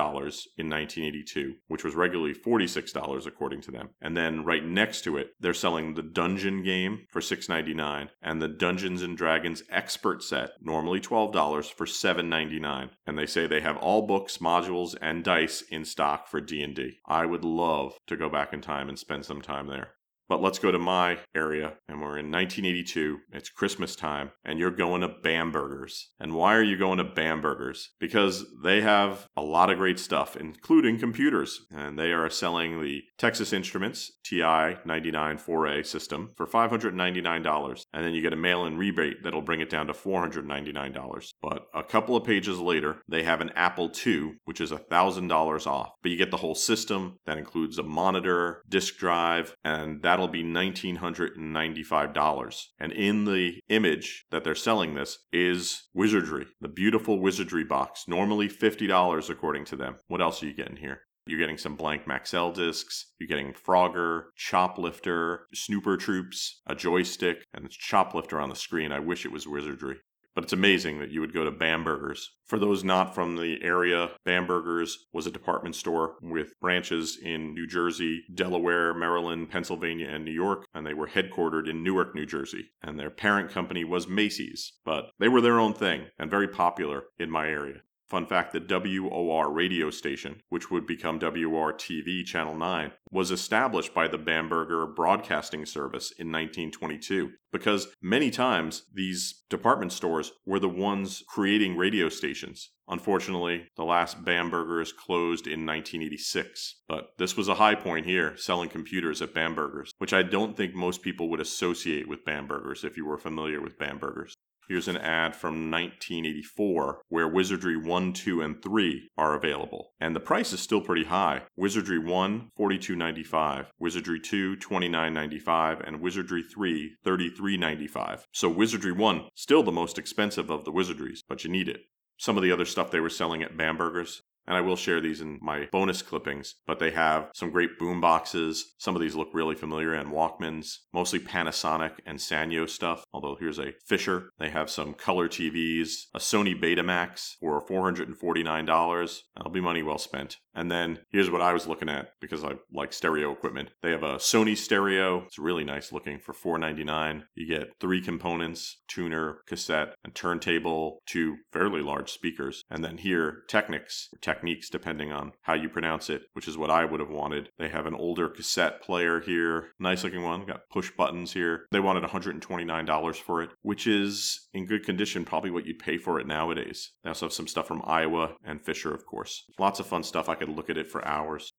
in 0.57 0.67
1982, 0.67 1.53
which 1.67 1.83
was 1.83 1.93
regularly 1.93 2.33
$46 2.33 3.27
according 3.27 3.61
to 3.61 3.71
them. 3.71 3.89
And 4.01 4.17
then 4.17 4.43
right 4.43 4.65
next 4.65 5.03
to 5.03 5.17
it, 5.17 5.29
they're 5.39 5.53
selling 5.53 5.93
the 5.93 6.01
Dungeon 6.01 6.63
game 6.63 7.05
for 7.11 7.21
$6.99 7.21 8.09
and 8.23 8.41
the 8.41 8.47
Dungeons 8.47 9.03
and 9.03 9.15
Dragons 9.15 9.61
Expert 9.69 10.23
Set, 10.23 10.53
normally 10.59 10.99
$12 10.99 11.71
for 11.71 11.85
$7.99. 11.85 12.89
And 13.05 13.17
they 13.17 13.27
say 13.27 13.45
they 13.45 13.61
have 13.61 13.77
all 13.77 14.07
books, 14.07 14.39
modules, 14.39 14.95
and 14.99 15.23
dice 15.23 15.61
in 15.69 15.85
stock 15.85 16.27
for 16.27 16.41
D&D. 16.41 16.97
I 17.05 17.27
would 17.27 17.45
love 17.45 17.93
to 18.07 18.17
go 18.17 18.27
back 18.27 18.53
in 18.53 18.61
time 18.61 18.89
and 18.89 18.97
spend 18.97 19.18
spend 19.23 19.25
some 19.25 19.41
time 19.41 19.67
there. 19.67 19.98
But 20.29 20.43
let's 20.43 20.59
go 20.59 20.71
to 20.71 20.77
my 20.77 21.17
area, 21.35 21.73
and 21.87 22.01
we're 22.01 22.19
in 22.19 22.31
1982. 22.31 23.17
It's 23.33 23.49
Christmas 23.49 23.95
time, 23.95 24.29
and 24.45 24.59
you're 24.59 24.69
going 24.69 25.01
to 25.01 25.09
Bamberger's. 25.09 26.11
And 26.19 26.35
why 26.35 26.55
are 26.55 26.63
you 26.63 26.77
going 26.77 26.99
to 26.99 27.03
Bamberger's? 27.03 27.89
Because 27.99 28.45
they 28.63 28.81
have 28.81 29.27
a 29.35 29.41
lot 29.41 29.71
of 29.71 29.79
great 29.79 29.97
stuff, 29.99 30.37
including 30.37 30.99
computers. 30.99 31.65
And 31.71 31.97
they 31.97 32.11
are 32.11 32.29
selling 32.29 32.81
the 32.81 33.01
Texas 33.17 33.51
Instruments 33.51 34.11
TI 34.23 34.77
99 34.85 35.39
4A 35.39 35.85
system 35.85 36.31
for 36.37 36.45
$599. 36.45 37.85
And 37.91 38.05
then 38.05 38.13
you 38.13 38.21
get 38.21 38.33
a 38.33 38.37
mail 38.37 38.65
in 38.65 38.77
rebate 38.77 39.23
that'll 39.23 39.41
bring 39.41 39.61
it 39.61 39.69
down 39.69 39.87
to 39.87 39.93
$499. 39.93 41.33
But 41.41 41.63
a 41.73 41.83
couple 41.83 42.15
of 42.15 42.23
pages 42.23 42.59
later, 42.59 43.01
they 43.07 43.23
have 43.23 43.41
an 43.41 43.49
Apple 43.55 43.91
II, 44.05 44.33
which 44.45 44.61
is 44.61 44.71
$1,000 44.71 45.67
off. 45.67 45.91
But 46.03 46.11
you 46.11 46.17
get 46.17 46.29
the 46.29 46.37
whole 46.37 46.55
system 46.55 47.17
that 47.25 47.39
includes 47.39 47.79
a 47.79 47.83
monitor, 47.83 48.61
disk 48.69 48.97
drive, 48.97 49.55
and 49.63 50.03
that 50.03 50.18
that'll 50.19 50.31
be 50.31 50.43
$1,995. 50.43 52.63
And 52.77 52.91
in 52.91 53.23
the 53.23 53.61
image 53.69 54.25
that 54.31 54.43
they're 54.43 54.53
selling 54.53 54.95
this 54.95 55.19
is 55.31 55.83
Wizardry, 55.93 56.45
the 56.59 56.67
beautiful 56.67 57.21
Wizardry 57.21 57.63
box, 57.63 58.03
normally 58.05 58.49
$50 58.49 59.29
according 59.29 59.63
to 59.65 59.77
them. 59.77 59.95
What 60.09 60.21
else 60.21 60.43
are 60.43 60.47
you 60.47 60.53
getting 60.53 60.75
here? 60.75 61.03
You're 61.25 61.39
getting 61.39 61.57
some 61.57 61.77
blank 61.77 62.05
Maxell 62.05 62.53
discs. 62.53 63.13
You're 63.17 63.29
getting 63.29 63.53
Frogger, 63.53 64.23
Choplifter, 64.37 65.43
Snooper 65.53 65.95
Troops, 65.95 66.59
a 66.67 66.75
joystick, 66.75 67.45
and 67.53 67.65
it's 67.65 67.77
Choplifter 67.77 68.43
on 68.43 68.49
the 68.49 68.55
screen. 68.55 68.91
I 68.91 68.99
wish 68.99 69.25
it 69.25 69.31
was 69.31 69.47
Wizardry. 69.47 70.01
But 70.35 70.43
it's 70.43 70.53
amazing 70.53 70.99
that 70.99 71.11
you 71.11 71.21
would 71.21 71.33
go 71.33 71.43
to 71.43 71.51
Bamberger's. 71.51 72.29
For 72.45 72.59
those 72.59 72.83
not 72.83 73.13
from 73.13 73.35
the 73.35 73.57
area, 73.61 74.11
Bamberger's 74.25 75.07
was 75.11 75.27
a 75.27 75.31
department 75.31 75.75
store 75.75 76.15
with 76.21 76.59
branches 76.59 77.17
in 77.21 77.53
New 77.53 77.67
Jersey, 77.67 78.23
Delaware, 78.33 78.93
Maryland, 78.93 79.49
Pennsylvania, 79.49 80.07
and 80.07 80.23
New 80.23 80.31
York, 80.31 80.65
and 80.73 80.85
they 80.85 80.93
were 80.93 81.07
headquartered 81.07 81.69
in 81.69 81.83
Newark, 81.83 82.15
New 82.15 82.25
Jersey. 82.25 82.71
And 82.81 82.99
their 82.99 83.09
parent 83.09 83.51
company 83.51 83.83
was 83.83 84.07
Macy's, 84.07 84.73
but 84.85 85.11
they 85.19 85.27
were 85.27 85.41
their 85.41 85.59
own 85.59 85.73
thing 85.73 86.07
and 86.17 86.31
very 86.31 86.47
popular 86.47 87.03
in 87.17 87.29
my 87.29 87.47
area. 87.47 87.81
Fun 88.09 88.25
fact 88.25 88.53
the 88.53 88.59
WOR 88.59 89.51
radio 89.51 89.91
station, 89.91 90.41
which 90.49 90.71
would 90.71 90.87
become 90.87 91.19
WOR 91.19 91.71
TV 91.71 92.25
Channel 92.25 92.55
9, 92.55 92.91
was 93.11 93.29
established 93.29 93.93
by 93.93 94.07
the 94.07 94.17
Bamberger 94.17 94.87
Broadcasting 94.87 95.63
Service 95.63 96.11
in 96.11 96.31
1922 96.31 97.31
because 97.51 97.87
many 98.01 98.31
times 98.31 98.83
these 98.91 99.43
department 99.49 99.91
stores 99.91 100.31
were 100.43 100.59
the 100.59 100.67
ones 100.67 101.23
creating 101.27 101.77
radio 101.77 102.09
stations. 102.09 102.71
Unfortunately, 102.87 103.67
the 103.77 103.83
last 103.83 104.25
Bambergers 104.25 104.91
closed 104.91 105.45
in 105.45 105.63
1986, 105.65 106.81
but 106.87 107.11
this 107.19 107.37
was 107.37 107.47
a 107.47 107.55
high 107.55 107.75
point 107.75 108.07
here, 108.07 108.35
selling 108.37 108.69
computers 108.69 109.21
at 109.21 109.35
Bambergers, 109.35 109.91
which 109.99 110.13
I 110.13 110.23
don't 110.23 110.57
think 110.57 110.73
most 110.73 111.03
people 111.03 111.29
would 111.29 111.39
associate 111.39 112.07
with 112.07 112.25
Bambergers 112.25 112.83
if 112.83 112.97
you 112.97 113.05
were 113.05 113.19
familiar 113.19 113.61
with 113.61 113.77
Bambergers. 113.77 114.33
Here's 114.69 114.87
an 114.87 114.97
ad 114.97 115.35
from 115.35 115.71
1984 115.71 117.01
where 117.09 117.27
Wizardry 117.27 117.75
1, 117.75 118.13
2, 118.13 118.41
and 118.43 118.61
3 118.61 119.09
are 119.17 119.33
available. 119.33 119.93
And 119.99 120.15
the 120.15 120.19
price 120.19 120.53
is 120.53 120.59
still 120.59 120.79
pretty 120.79 121.05
high. 121.05 121.41
Wizardry 121.57 121.97
1, 121.97 122.51
$42.95, 122.57 123.65
Wizardry 123.79 124.19
2, 124.19 124.57
$29.95, 124.57 125.87
and 125.87 126.01
Wizardry 126.01 126.43
3, 126.43 126.97
$33.95. 127.03 128.21
So 128.31 128.47
Wizardry 128.47 128.91
1, 128.91 129.29
still 129.33 129.63
the 129.63 129.71
most 129.71 129.97
expensive 129.97 130.51
of 130.51 130.65
the 130.65 130.71
Wizardries, 130.71 131.21
but 131.27 131.43
you 131.43 131.49
need 131.49 131.67
it. 131.67 131.81
Some 132.17 132.37
of 132.37 132.43
the 132.43 132.51
other 132.51 132.65
stuff 132.65 132.91
they 132.91 132.99
were 132.99 133.09
selling 133.09 133.41
at 133.41 133.57
Bamberger's 133.57 134.21
and 134.49 134.57
I 134.57 134.61
will 134.61 134.75
share 134.75 134.99
these 134.99 135.21
in 135.21 135.37
my 135.41 135.69
bonus 135.71 136.01
clippings, 136.01 136.55
but 136.65 136.79
they 136.79 136.89
have 136.91 137.29
some 137.35 137.51
great 137.51 137.77
boom 137.77 138.01
boxes. 138.01 138.73
Some 138.79 138.95
of 138.95 139.01
these 139.01 139.15
look 139.15 139.29
really 139.31 139.55
familiar 139.55 139.93
and 139.93 140.11
Walkmans, 140.11 140.77
mostly 140.91 141.19
Panasonic 141.19 141.91
and 142.05 142.17
Sanyo 142.17 142.67
stuff, 142.67 143.05
although 143.13 143.37
here's 143.39 143.59
a 143.59 143.73
Fisher. 143.85 144.31
They 144.39 144.49
have 144.49 144.71
some 144.71 144.95
color 144.95 145.29
TVs, 145.29 146.05
a 146.15 146.19
Sony 146.19 146.59
Betamax 146.59 147.35
for 147.39 147.63
$449. 147.65 149.21
That'll 149.35 149.51
be 149.51 149.61
money 149.61 149.83
well 149.83 149.99
spent. 149.99 150.37
And 150.55 150.71
then 150.71 150.99
here's 151.09 151.29
what 151.29 151.41
I 151.41 151.53
was 151.53 151.67
looking 151.67 151.87
at 151.87 152.09
because 152.19 152.43
I 152.43 152.53
like 152.73 152.91
stereo 152.91 153.31
equipment. 153.31 153.69
They 153.81 153.91
have 153.91 154.03
a 154.03 154.15
Sony 154.15 154.57
stereo. 154.57 155.23
It's 155.25 155.39
really 155.39 155.63
nice 155.63 155.91
looking 155.91 156.19
for 156.19 156.33
499. 156.33 157.23
You 157.35 157.47
get 157.47 157.73
three 157.79 158.01
components, 158.01 158.81
tuner, 158.87 159.37
cassette, 159.47 159.93
and 160.03 160.13
turntable, 160.15 160.99
two 161.05 161.37
fairly 161.53 161.81
large 161.81 162.11
speakers. 162.11 162.63
And 162.69 162.83
then 162.83 162.97
here, 162.97 163.43
Technics, 163.47 164.09
Techniques 164.39 164.69
depending 164.69 165.11
on 165.11 165.33
how 165.41 165.53
you 165.53 165.67
pronounce 165.67 166.09
it, 166.09 166.21
which 166.31 166.47
is 166.47 166.57
what 166.57 166.69
I 166.69 166.85
would 166.85 167.01
have 167.01 167.09
wanted. 167.09 167.49
They 167.57 167.67
have 167.67 167.85
an 167.85 167.93
older 167.93 168.29
cassette 168.29 168.81
player 168.81 169.19
here. 169.19 169.71
Nice 169.79 170.05
looking 170.05 170.23
one. 170.23 170.45
Got 170.45 170.61
push 170.71 170.91
buttons 170.91 171.33
here. 171.33 171.65
They 171.73 171.81
wanted 171.81 172.03
$129 172.03 173.15
for 173.17 173.43
it, 173.43 173.49
which 173.63 173.85
is 173.85 174.47
in 174.53 174.65
good 174.65 174.85
condition, 174.85 175.25
probably 175.25 175.51
what 175.51 175.65
you'd 175.65 175.79
pay 175.79 175.97
for 175.97 176.21
it 176.21 176.27
nowadays. 176.27 176.93
They 177.03 177.09
also 177.09 177.25
have 177.25 177.33
some 177.33 177.47
stuff 177.47 177.67
from 177.67 177.81
Aiwa 177.81 178.35
and 178.45 178.63
Fisher, 178.63 178.93
of 178.93 179.05
course. 179.05 179.43
Lots 179.59 179.81
of 179.81 179.87
fun 179.87 180.03
stuff. 180.03 180.29
I 180.29 180.35
could 180.35 180.47
look 180.47 180.69
at 180.69 180.77
it 180.77 180.89
for 180.89 181.05
hours. 181.05 181.51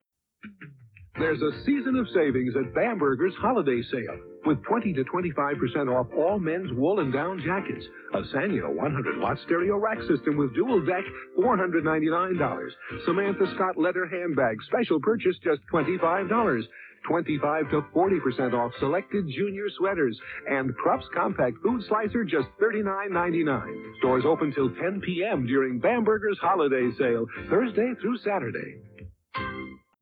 There's 1.21 1.43
a 1.43 1.53
season 1.67 1.97
of 1.97 2.09
savings 2.15 2.55
at 2.57 2.73
Bamberger's 2.73 3.35
holiday 3.37 3.83
sale 3.93 4.19
with 4.47 4.63
20 4.65 4.95
to 4.95 5.05
25% 5.05 5.95
off 5.95 6.07
all 6.17 6.39
men's 6.39 6.73
wool 6.73 7.01
and 7.01 7.13
down 7.13 7.43
jackets. 7.45 7.85
A 8.15 8.23
Sanyo 8.35 8.75
100 8.75 9.21
watt 9.21 9.37
stereo 9.45 9.77
rack 9.77 9.99
system 10.09 10.39
with 10.39 10.55
dual 10.55 10.81
deck, 10.87 11.05
$499. 11.39 12.71
Samantha 13.05 13.53
Scott 13.55 13.77
leather 13.77 14.07
handbag, 14.07 14.57
special 14.67 14.99
purchase 14.99 15.37
just 15.45 15.61
$25. 15.71 16.65
25 17.07 17.71
to 17.71 17.83
40% 17.95 18.53
off 18.55 18.73
selected 18.79 19.27
junior 19.29 19.67
sweaters. 19.77 20.19
And 20.49 20.75
Krups 20.77 21.05
compact 21.15 21.57
food 21.63 21.83
slicer 21.89 22.25
just 22.25 22.49
$39.99. 22.63 23.99
Stores 23.99 24.25
open 24.27 24.53
till 24.53 24.71
10 24.75 25.03
p.m. 25.05 25.47
during 25.47 25.79
Bamberger's 25.81 26.39
holiday 26.41 26.91
sale, 26.99 27.27
Thursday 27.49 27.93
through 28.01 28.19
Saturday. 28.19 28.77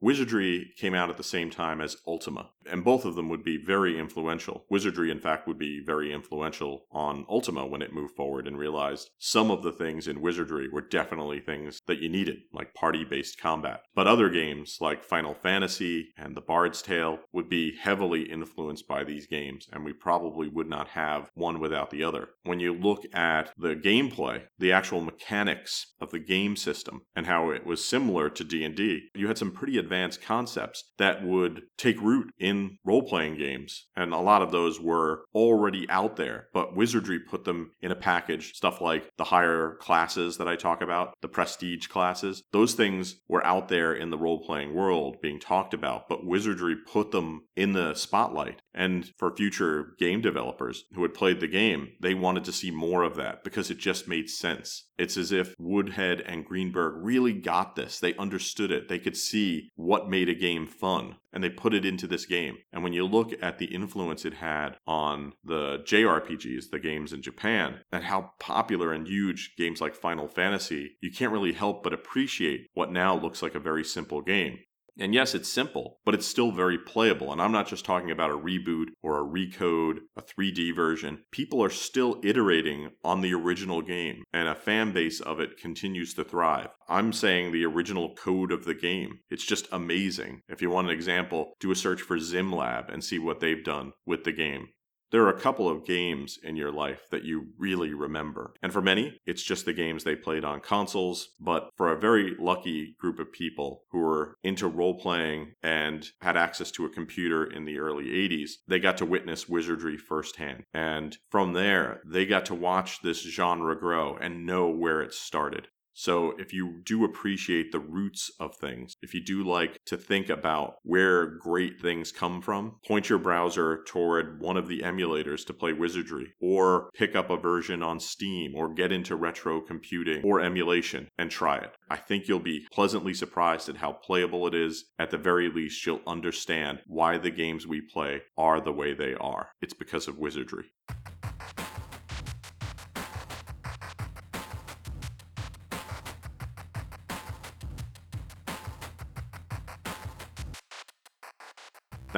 Wizardry 0.01 0.73
came 0.77 0.95
out 0.95 1.11
at 1.11 1.17
the 1.17 1.23
same 1.25 1.51
time 1.51 1.81
as 1.81 1.97
Ultima, 2.07 2.51
and 2.70 2.85
both 2.85 3.04
of 3.04 3.14
them 3.14 3.28
would 3.28 3.44
be 3.44 3.57
very 3.57 3.98
influential. 3.98 4.64
Wizardry, 4.70 5.11
in 5.11 5.20
fact, 5.20 5.46
would 5.46 5.59
be 5.59 5.83
very 5.85 6.12
influential 6.12 6.87
on 6.90 7.24
Ultima 7.28 7.66
when 7.66 7.83
it 7.83 7.92
moved 7.92 8.14
forward 8.14 8.46
and 8.46 8.59
realized 8.59 9.11
some 9.18 9.50
of 9.50 9.62
the 9.62 9.72
things 9.72 10.09
in 10.09 10.20
Wizardry 10.20 10.68
were 10.68 10.81
definitely 10.81 11.40
things 11.40 11.81
that 11.87 11.98
you 11.98 12.09
needed, 12.09 12.38
like 12.52 12.74
party 12.74 13.04
based 13.04 13.40
combat. 13.40 13.81
But 13.94 14.07
other 14.07 14.28
games, 14.28 14.78
like 14.81 15.04
Final 15.04 15.35
Fantasy 15.35 16.12
and 16.16 16.37
The 16.37 16.40
Bard's 16.40 16.83
Tale, 16.83 17.18
would 17.33 17.48
be 17.48 17.76
heavily 17.76 18.22
influenced 18.22 18.87
by 18.87 19.04
these 19.04 19.26
games, 19.26 19.66
and 19.72 19.85
we 19.85 19.92
probably 19.92 20.48
would 20.48 20.68
not 20.68 20.88
have 20.88 21.31
one 21.35 21.61
without 21.61 21.90
the 21.90 22.02
other. 22.02 22.31
When 22.44 22.61
you 22.61 22.74
look 22.74 23.04
at 23.14 23.52
the 23.57 23.74
gameplay, 23.74 24.42
the 24.59 24.72
actual 24.72 25.00
mechanics 25.00 25.94
of 26.00 26.11
the 26.11 26.18
game 26.18 26.57
system, 26.57 27.02
and 27.14 27.26
how 27.26 27.50
it 27.50 27.64
was 27.64 27.85
similar 27.85 28.31
to 28.31 28.44
D&D, 28.44 29.09
you 29.14 29.28
had 29.28 29.38
some 29.38 29.52
pretty 29.52 29.78
advanced 29.78 30.22
concepts 30.22 30.85
that 30.98 31.24
would 31.24 31.62
take 31.76 32.00
root 32.00 32.31
in 32.38 32.58
role 32.85 33.03
playing 33.03 33.37
games. 33.37 33.87
And 33.97 34.12
a 34.12 34.18
lot 34.18 34.42
of 34.42 34.51
those 34.51 34.81
were 34.81 35.25
already 35.35 35.88
out 35.90 36.16
there, 36.16 36.49
but 36.53 36.77
Wizardry 36.77 37.18
put 37.18 37.44
them 37.44 37.73
in 37.81 37.90
a 37.90 37.97
package. 37.97 38.53
Stuff 38.55 38.81
like 38.81 39.11
the 39.16 39.25
higher 39.25 39.77
classes 39.81 40.38
that 40.38 40.49
I 40.49 40.57
talk 40.57 40.83
about, 40.83 41.14
the 41.23 41.29
prestige 41.29 41.87
classes, 41.87 42.42
those 42.53 42.75
things 42.75 43.16
were 43.29 43.44
out 43.44 43.68
there 43.68 43.92
in 43.94 44.11
the 44.11 44.18
role 44.18 44.40
playing 44.44 44.75
world 44.75 45.16
being 45.21 45.40
talked 45.40 45.75
about, 45.75 46.09
but 46.09 46.27
Wizardry 46.27 46.77
put 46.77 47.11
them 47.11 47.42
in 47.57 47.73
the 47.73 47.94
spotlight. 47.94 48.61
And 48.79 49.11
for 49.19 49.35
future 49.35 49.95
game 49.99 50.21
developers 50.21 50.85
who 50.95 51.03
had 51.03 51.12
played 51.12 51.41
the 51.41 51.49
game, 51.49 51.95
they 52.01 52.14
wanted 52.14 52.45
to 52.45 52.53
see 52.53 52.71
more 52.71 53.03
of 53.03 53.17
that 53.17 53.43
because 53.43 53.73
it 53.73 53.79
just 53.79 54.07
made 54.07 54.31
sense. 54.31 54.85
It's 54.97 55.17
as 55.17 55.33
if 55.33 55.57
Woodhead 55.59 56.21
and 56.21 56.45
Greenberg 56.45 56.95
really 57.05 57.33
got 57.33 57.75
this. 57.75 57.99
They 57.99 58.14
understood 58.14 58.71
it. 58.71 58.88
They 58.88 59.01
could 59.01 59.17
see 59.17 59.73
what 59.75 60.09
made 60.09 60.29
a 60.29 60.35
game 60.35 60.69
fun 60.69 61.17
and 61.33 61.43
they 61.43 61.51
put 61.51 61.75
it 61.75 61.85
into 61.85 62.07
this 62.07 62.25
game. 62.25 62.59
And 62.73 62.83
when 62.83 62.93
you 62.93 63.05
look 63.05 63.33
at 63.43 63.59
the 63.59 63.67
influence 63.67 64.25
it 64.25 64.35
had 64.35 64.77
on 64.87 65.33
the 65.45 65.79
JRPGs, 65.85 66.71
the 66.71 66.79
games 66.79 67.12
in 67.12 67.21
Japan, 67.21 67.81
and 67.93 68.05
how 68.05 68.33
popular 68.38 68.93
and 68.93 69.07
huge 69.07 69.55
games 69.57 69.81
like 69.81 69.95
Final 69.95 70.29
Fantasy, 70.29 70.97
you 71.01 71.11
can't 71.11 71.33
really 71.33 71.53
help 71.53 71.83
but 71.83 71.93
appreciate 71.93 72.69
what 72.75 72.93
now 72.93 73.17
looks 73.17 73.43
like 73.43 73.55
a 73.55 73.61
very 73.61 73.85
simple 73.85 74.23
game. 74.23 74.61
And 74.99 75.15
yes, 75.15 75.35
it's 75.35 75.49
simple, 75.49 75.99
but 76.05 76.15
it's 76.15 76.27
still 76.27 76.51
very 76.51 76.77
playable. 76.77 77.31
And 77.33 77.41
I'm 77.41 77.53
not 77.53 77.69
just 77.69 77.85
talking 77.85 78.11
about 78.11 78.31
a 78.31 78.37
reboot 78.37 78.87
or 79.03 79.21
a 79.21 79.25
recode, 79.25 79.99
a 80.17 80.23
3D 80.23 80.75
version. 80.75 81.21
People 81.31 81.63
are 81.63 81.71
still 81.71 82.21
iterating 82.25 82.91
on 83.05 83.21
the 83.21 83.33
original 83.33 83.81
game, 83.81 84.25
and 84.33 84.49
a 84.49 84.55
fan 84.55 84.93
base 84.93 85.21
of 85.21 85.39
it 85.39 85.57
continues 85.57 86.15
to 86.15 86.25
thrive. 86.25 86.69
I'm 86.89 87.13
saying 87.13 87.53
the 87.53 87.65
original 87.65 88.15
code 88.15 88.51
of 88.51 88.65
the 88.65 88.75
game. 88.75 89.21
It's 89.31 89.45
just 89.45 89.69
amazing. 89.71 90.43
If 90.49 90.63
you 90.63 90.71
want 90.71 90.89
an 90.89 90.95
example, 90.95 91.53
do 91.61 91.71
a 91.71 91.77
search 91.77 92.03
for 92.03 92.19
ZimLab 92.19 92.93
and 92.93 93.05
see 93.05 93.19
what 93.19 93.41
they've 93.41 93.65
done 93.65 93.93
with 94.05 94.25
the 94.25 94.33
game. 94.33 94.69
There 95.11 95.23
are 95.23 95.35
a 95.35 95.40
couple 95.40 95.68
of 95.68 95.87
games 95.87 96.38
in 96.42 96.57
your 96.57 96.71
life 96.71 97.09
that 97.11 97.25
you 97.25 97.49
really 97.57 97.94
remember. 97.94 98.53
And 98.62 98.73
for 98.73 98.83
many, 98.83 99.18
it's 99.27 99.42
just 99.42 99.64
the 99.64 99.73
games 99.73 100.05
they 100.05 100.16
played 100.16 100.44
on 100.44 100.61
consoles. 100.61 101.31
But 101.40 101.71
for 101.77 101.90
a 101.90 101.99
very 101.99 102.37
lucky 102.38 102.94
group 102.99 103.18
of 103.18 103.33
people 103.33 103.85
who 103.90 104.01
were 104.01 104.35
into 104.42 104.68
role 104.68 104.99
playing 104.99 105.55
and 105.62 106.07
had 106.21 106.37
access 106.37 106.71
to 106.73 106.85
a 106.85 106.90
computer 106.90 107.44
in 107.44 107.64
the 107.64 107.79
early 107.79 108.07
80s, 108.07 108.51
they 108.66 108.79
got 108.79 108.99
to 108.99 109.07
witness 109.07 109.49
wizardry 109.49 109.97
firsthand. 109.97 110.64
And 110.75 111.16
from 111.31 111.55
there, 111.55 112.01
they 112.05 112.27
got 112.27 112.44
to 112.47 112.55
watch 112.55 113.01
this 113.03 113.23
genre 113.23 113.79
grow 113.79 114.16
and 114.21 114.44
know 114.44 114.68
where 114.68 115.01
it 115.01 115.14
started. 115.14 115.68
So, 116.01 116.35
if 116.39 116.53
you 116.53 116.81
do 116.85 117.05
appreciate 117.05 117.73
the 117.73 117.81
roots 117.81 118.31
of 118.39 118.55
things, 118.55 118.95
if 119.03 119.15
you 119.15 119.21
do 119.21 119.43
like 119.43 119.81
to 119.87 119.97
think 119.97 120.29
about 120.29 120.77
where 120.85 121.27
great 121.27 121.81
things 121.81 122.13
come 122.13 122.41
from, 122.41 122.77
point 122.87 123.11
your 123.11 123.19
browser 123.19 123.83
toward 123.85 124.41
one 124.41 124.57
of 124.57 124.69
the 124.69 124.83
emulators 124.83 125.45
to 125.47 125.53
play 125.53 125.73
Wizardry, 125.73 126.35
or 126.41 126.91
pick 126.95 127.17
up 127.17 127.31
a 127.31 127.37
version 127.37 127.83
on 127.83 127.99
Steam, 127.99 128.55
or 128.55 128.73
get 128.73 128.93
into 128.93 129.17
retro 129.17 129.61
computing 129.61 130.23
or 130.23 130.41
emulation 130.41 131.09
and 131.19 131.33
try 131.33 131.57
it. 131.57 131.75
I 131.91 131.97
think 131.97 132.29
you'll 132.29 132.39
be 132.39 132.69
pleasantly 132.71 133.13
surprised 133.13 133.69
at 133.69 133.79
how 133.79 133.91
playable 133.91 134.47
it 134.47 134.55
is. 134.55 134.85
At 135.01 135.11
the 135.11 135.19
very 135.19 135.51
least, 135.51 135.85
you'll 135.85 136.03
understand 136.07 136.79
why 136.87 137.19
the 137.19 137.33
games 137.33 137.67
we 137.67 137.81
play 137.81 138.23
are 138.37 138.61
the 138.61 138.73
way 138.73 138.95
they 138.95 139.15
are. 139.15 139.49
It's 139.61 139.75
because 139.75 140.07
of 140.07 140.17
Wizardry. 140.17 140.67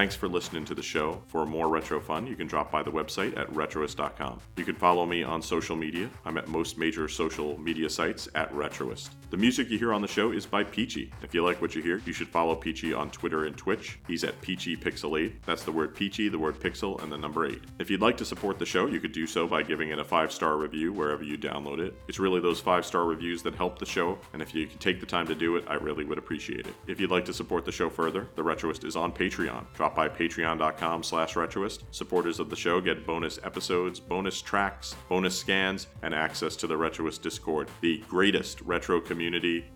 Thanks 0.00 0.16
for 0.16 0.28
listening 0.28 0.64
to 0.64 0.74
the 0.74 0.82
show. 0.82 1.20
For 1.26 1.44
more 1.44 1.68
retro 1.68 2.00
fun, 2.00 2.26
you 2.26 2.34
can 2.34 2.46
drop 2.46 2.72
by 2.72 2.82
the 2.82 2.90
website 2.90 3.38
at 3.38 3.52
retroist.com. 3.52 4.40
You 4.56 4.64
can 4.64 4.74
follow 4.74 5.04
me 5.04 5.22
on 5.22 5.42
social 5.42 5.76
media. 5.76 6.08
I'm 6.24 6.38
at 6.38 6.48
most 6.48 6.78
major 6.78 7.06
social 7.06 7.60
media 7.60 7.90
sites 7.90 8.26
at 8.34 8.50
Retroist. 8.50 9.10
The 9.30 9.36
music 9.36 9.70
you 9.70 9.78
hear 9.78 9.92
on 9.92 10.02
the 10.02 10.08
show 10.08 10.32
is 10.32 10.44
by 10.44 10.64
Peachy. 10.64 11.12
If 11.22 11.34
you 11.34 11.44
like 11.44 11.62
what 11.62 11.76
you 11.76 11.82
hear, 11.82 12.02
you 12.04 12.12
should 12.12 12.26
follow 12.26 12.56
Peachy 12.56 12.92
on 12.92 13.12
Twitter 13.12 13.44
and 13.44 13.56
Twitch. 13.56 13.96
He's 14.08 14.24
at 14.24 14.40
Peachy 14.40 14.76
Pixel 14.76 15.20
8. 15.20 15.46
That's 15.46 15.62
the 15.62 15.70
word 15.70 15.94
Peachy, 15.94 16.28
the 16.28 16.36
word 16.36 16.58
pixel, 16.58 17.00
and 17.00 17.12
the 17.12 17.16
number 17.16 17.46
8. 17.46 17.60
If 17.78 17.90
you'd 17.90 18.00
like 18.00 18.16
to 18.16 18.24
support 18.24 18.58
the 18.58 18.66
show, 18.66 18.88
you 18.88 18.98
could 18.98 19.12
do 19.12 19.28
so 19.28 19.46
by 19.46 19.62
giving 19.62 19.90
it 19.90 20.00
a 20.00 20.04
five 20.04 20.32
star 20.32 20.56
review 20.56 20.92
wherever 20.92 21.22
you 21.22 21.38
download 21.38 21.78
it. 21.78 21.94
It's 22.08 22.18
really 22.18 22.40
those 22.40 22.58
five 22.58 22.84
star 22.84 23.04
reviews 23.04 23.40
that 23.44 23.54
help 23.54 23.78
the 23.78 23.86
show, 23.86 24.18
and 24.32 24.42
if 24.42 24.52
you 24.52 24.66
can 24.66 24.78
take 24.78 24.98
the 24.98 25.06
time 25.06 25.28
to 25.28 25.34
do 25.36 25.54
it, 25.54 25.64
I 25.68 25.74
really 25.74 26.04
would 26.04 26.18
appreciate 26.18 26.66
it. 26.66 26.74
If 26.88 26.98
you'd 26.98 27.12
like 27.12 27.24
to 27.26 27.32
support 27.32 27.64
the 27.64 27.70
show 27.70 27.88
further, 27.88 28.26
The 28.34 28.42
Retroist 28.42 28.84
is 28.84 28.96
on 28.96 29.12
Patreon. 29.12 29.64
Drop 29.74 29.94
by 29.94 30.08
patreon.com 30.08 31.04
slash 31.04 31.34
retroist. 31.34 31.84
Supporters 31.92 32.40
of 32.40 32.50
the 32.50 32.56
show 32.56 32.80
get 32.80 33.06
bonus 33.06 33.38
episodes, 33.44 34.00
bonus 34.00 34.42
tracks, 34.42 34.96
bonus 35.08 35.38
scans, 35.38 35.86
and 36.02 36.16
access 36.16 36.56
to 36.56 36.66
the 36.66 36.76
Retroist 36.76 37.22
Discord, 37.22 37.68
the 37.80 38.02
greatest 38.08 38.60
retro 38.62 39.00
community 39.00 39.19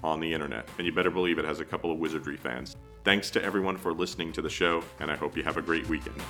on 0.02 0.20
the 0.20 0.32
internet. 0.32 0.68
And 0.78 0.86
you 0.86 0.92
better 0.92 1.10
believe 1.10 1.38
it 1.38 1.44
has 1.44 1.60
a 1.60 1.64
couple 1.64 1.90
of 1.90 1.98
wizardry 1.98 2.36
fans. 2.36 2.76
Thanks 3.04 3.30
to 3.32 3.42
everyone 3.42 3.76
for 3.76 3.92
listening 3.92 4.32
to 4.32 4.42
the 4.42 4.48
show, 4.48 4.82
and 5.00 5.10
I 5.10 5.16
hope 5.16 5.36
you 5.36 5.42
have 5.42 5.56
a 5.56 5.62
great 5.62 5.86
weekend. 5.88 6.20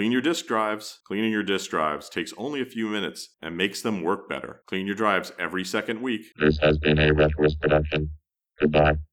Clean 0.00 0.12
your 0.12 0.22
disk 0.22 0.46
drives. 0.46 1.00
Cleaning 1.04 1.30
your 1.30 1.42
disk 1.42 1.70
drives 1.70 2.08
takes 2.08 2.32
only 2.38 2.62
a 2.62 2.64
few 2.64 2.88
minutes 2.88 3.36
and 3.42 3.54
makes 3.54 3.82
them 3.82 4.02
work 4.02 4.30
better. 4.30 4.62
Clean 4.66 4.86
your 4.86 4.94
drives 4.94 5.30
every 5.38 5.62
second 5.62 6.00
week. 6.00 6.22
This 6.38 6.58
has 6.60 6.78
been 6.78 6.98
a 6.98 7.12
Retroist 7.12 7.60
production. 7.60 8.10
Goodbye. 8.60 9.00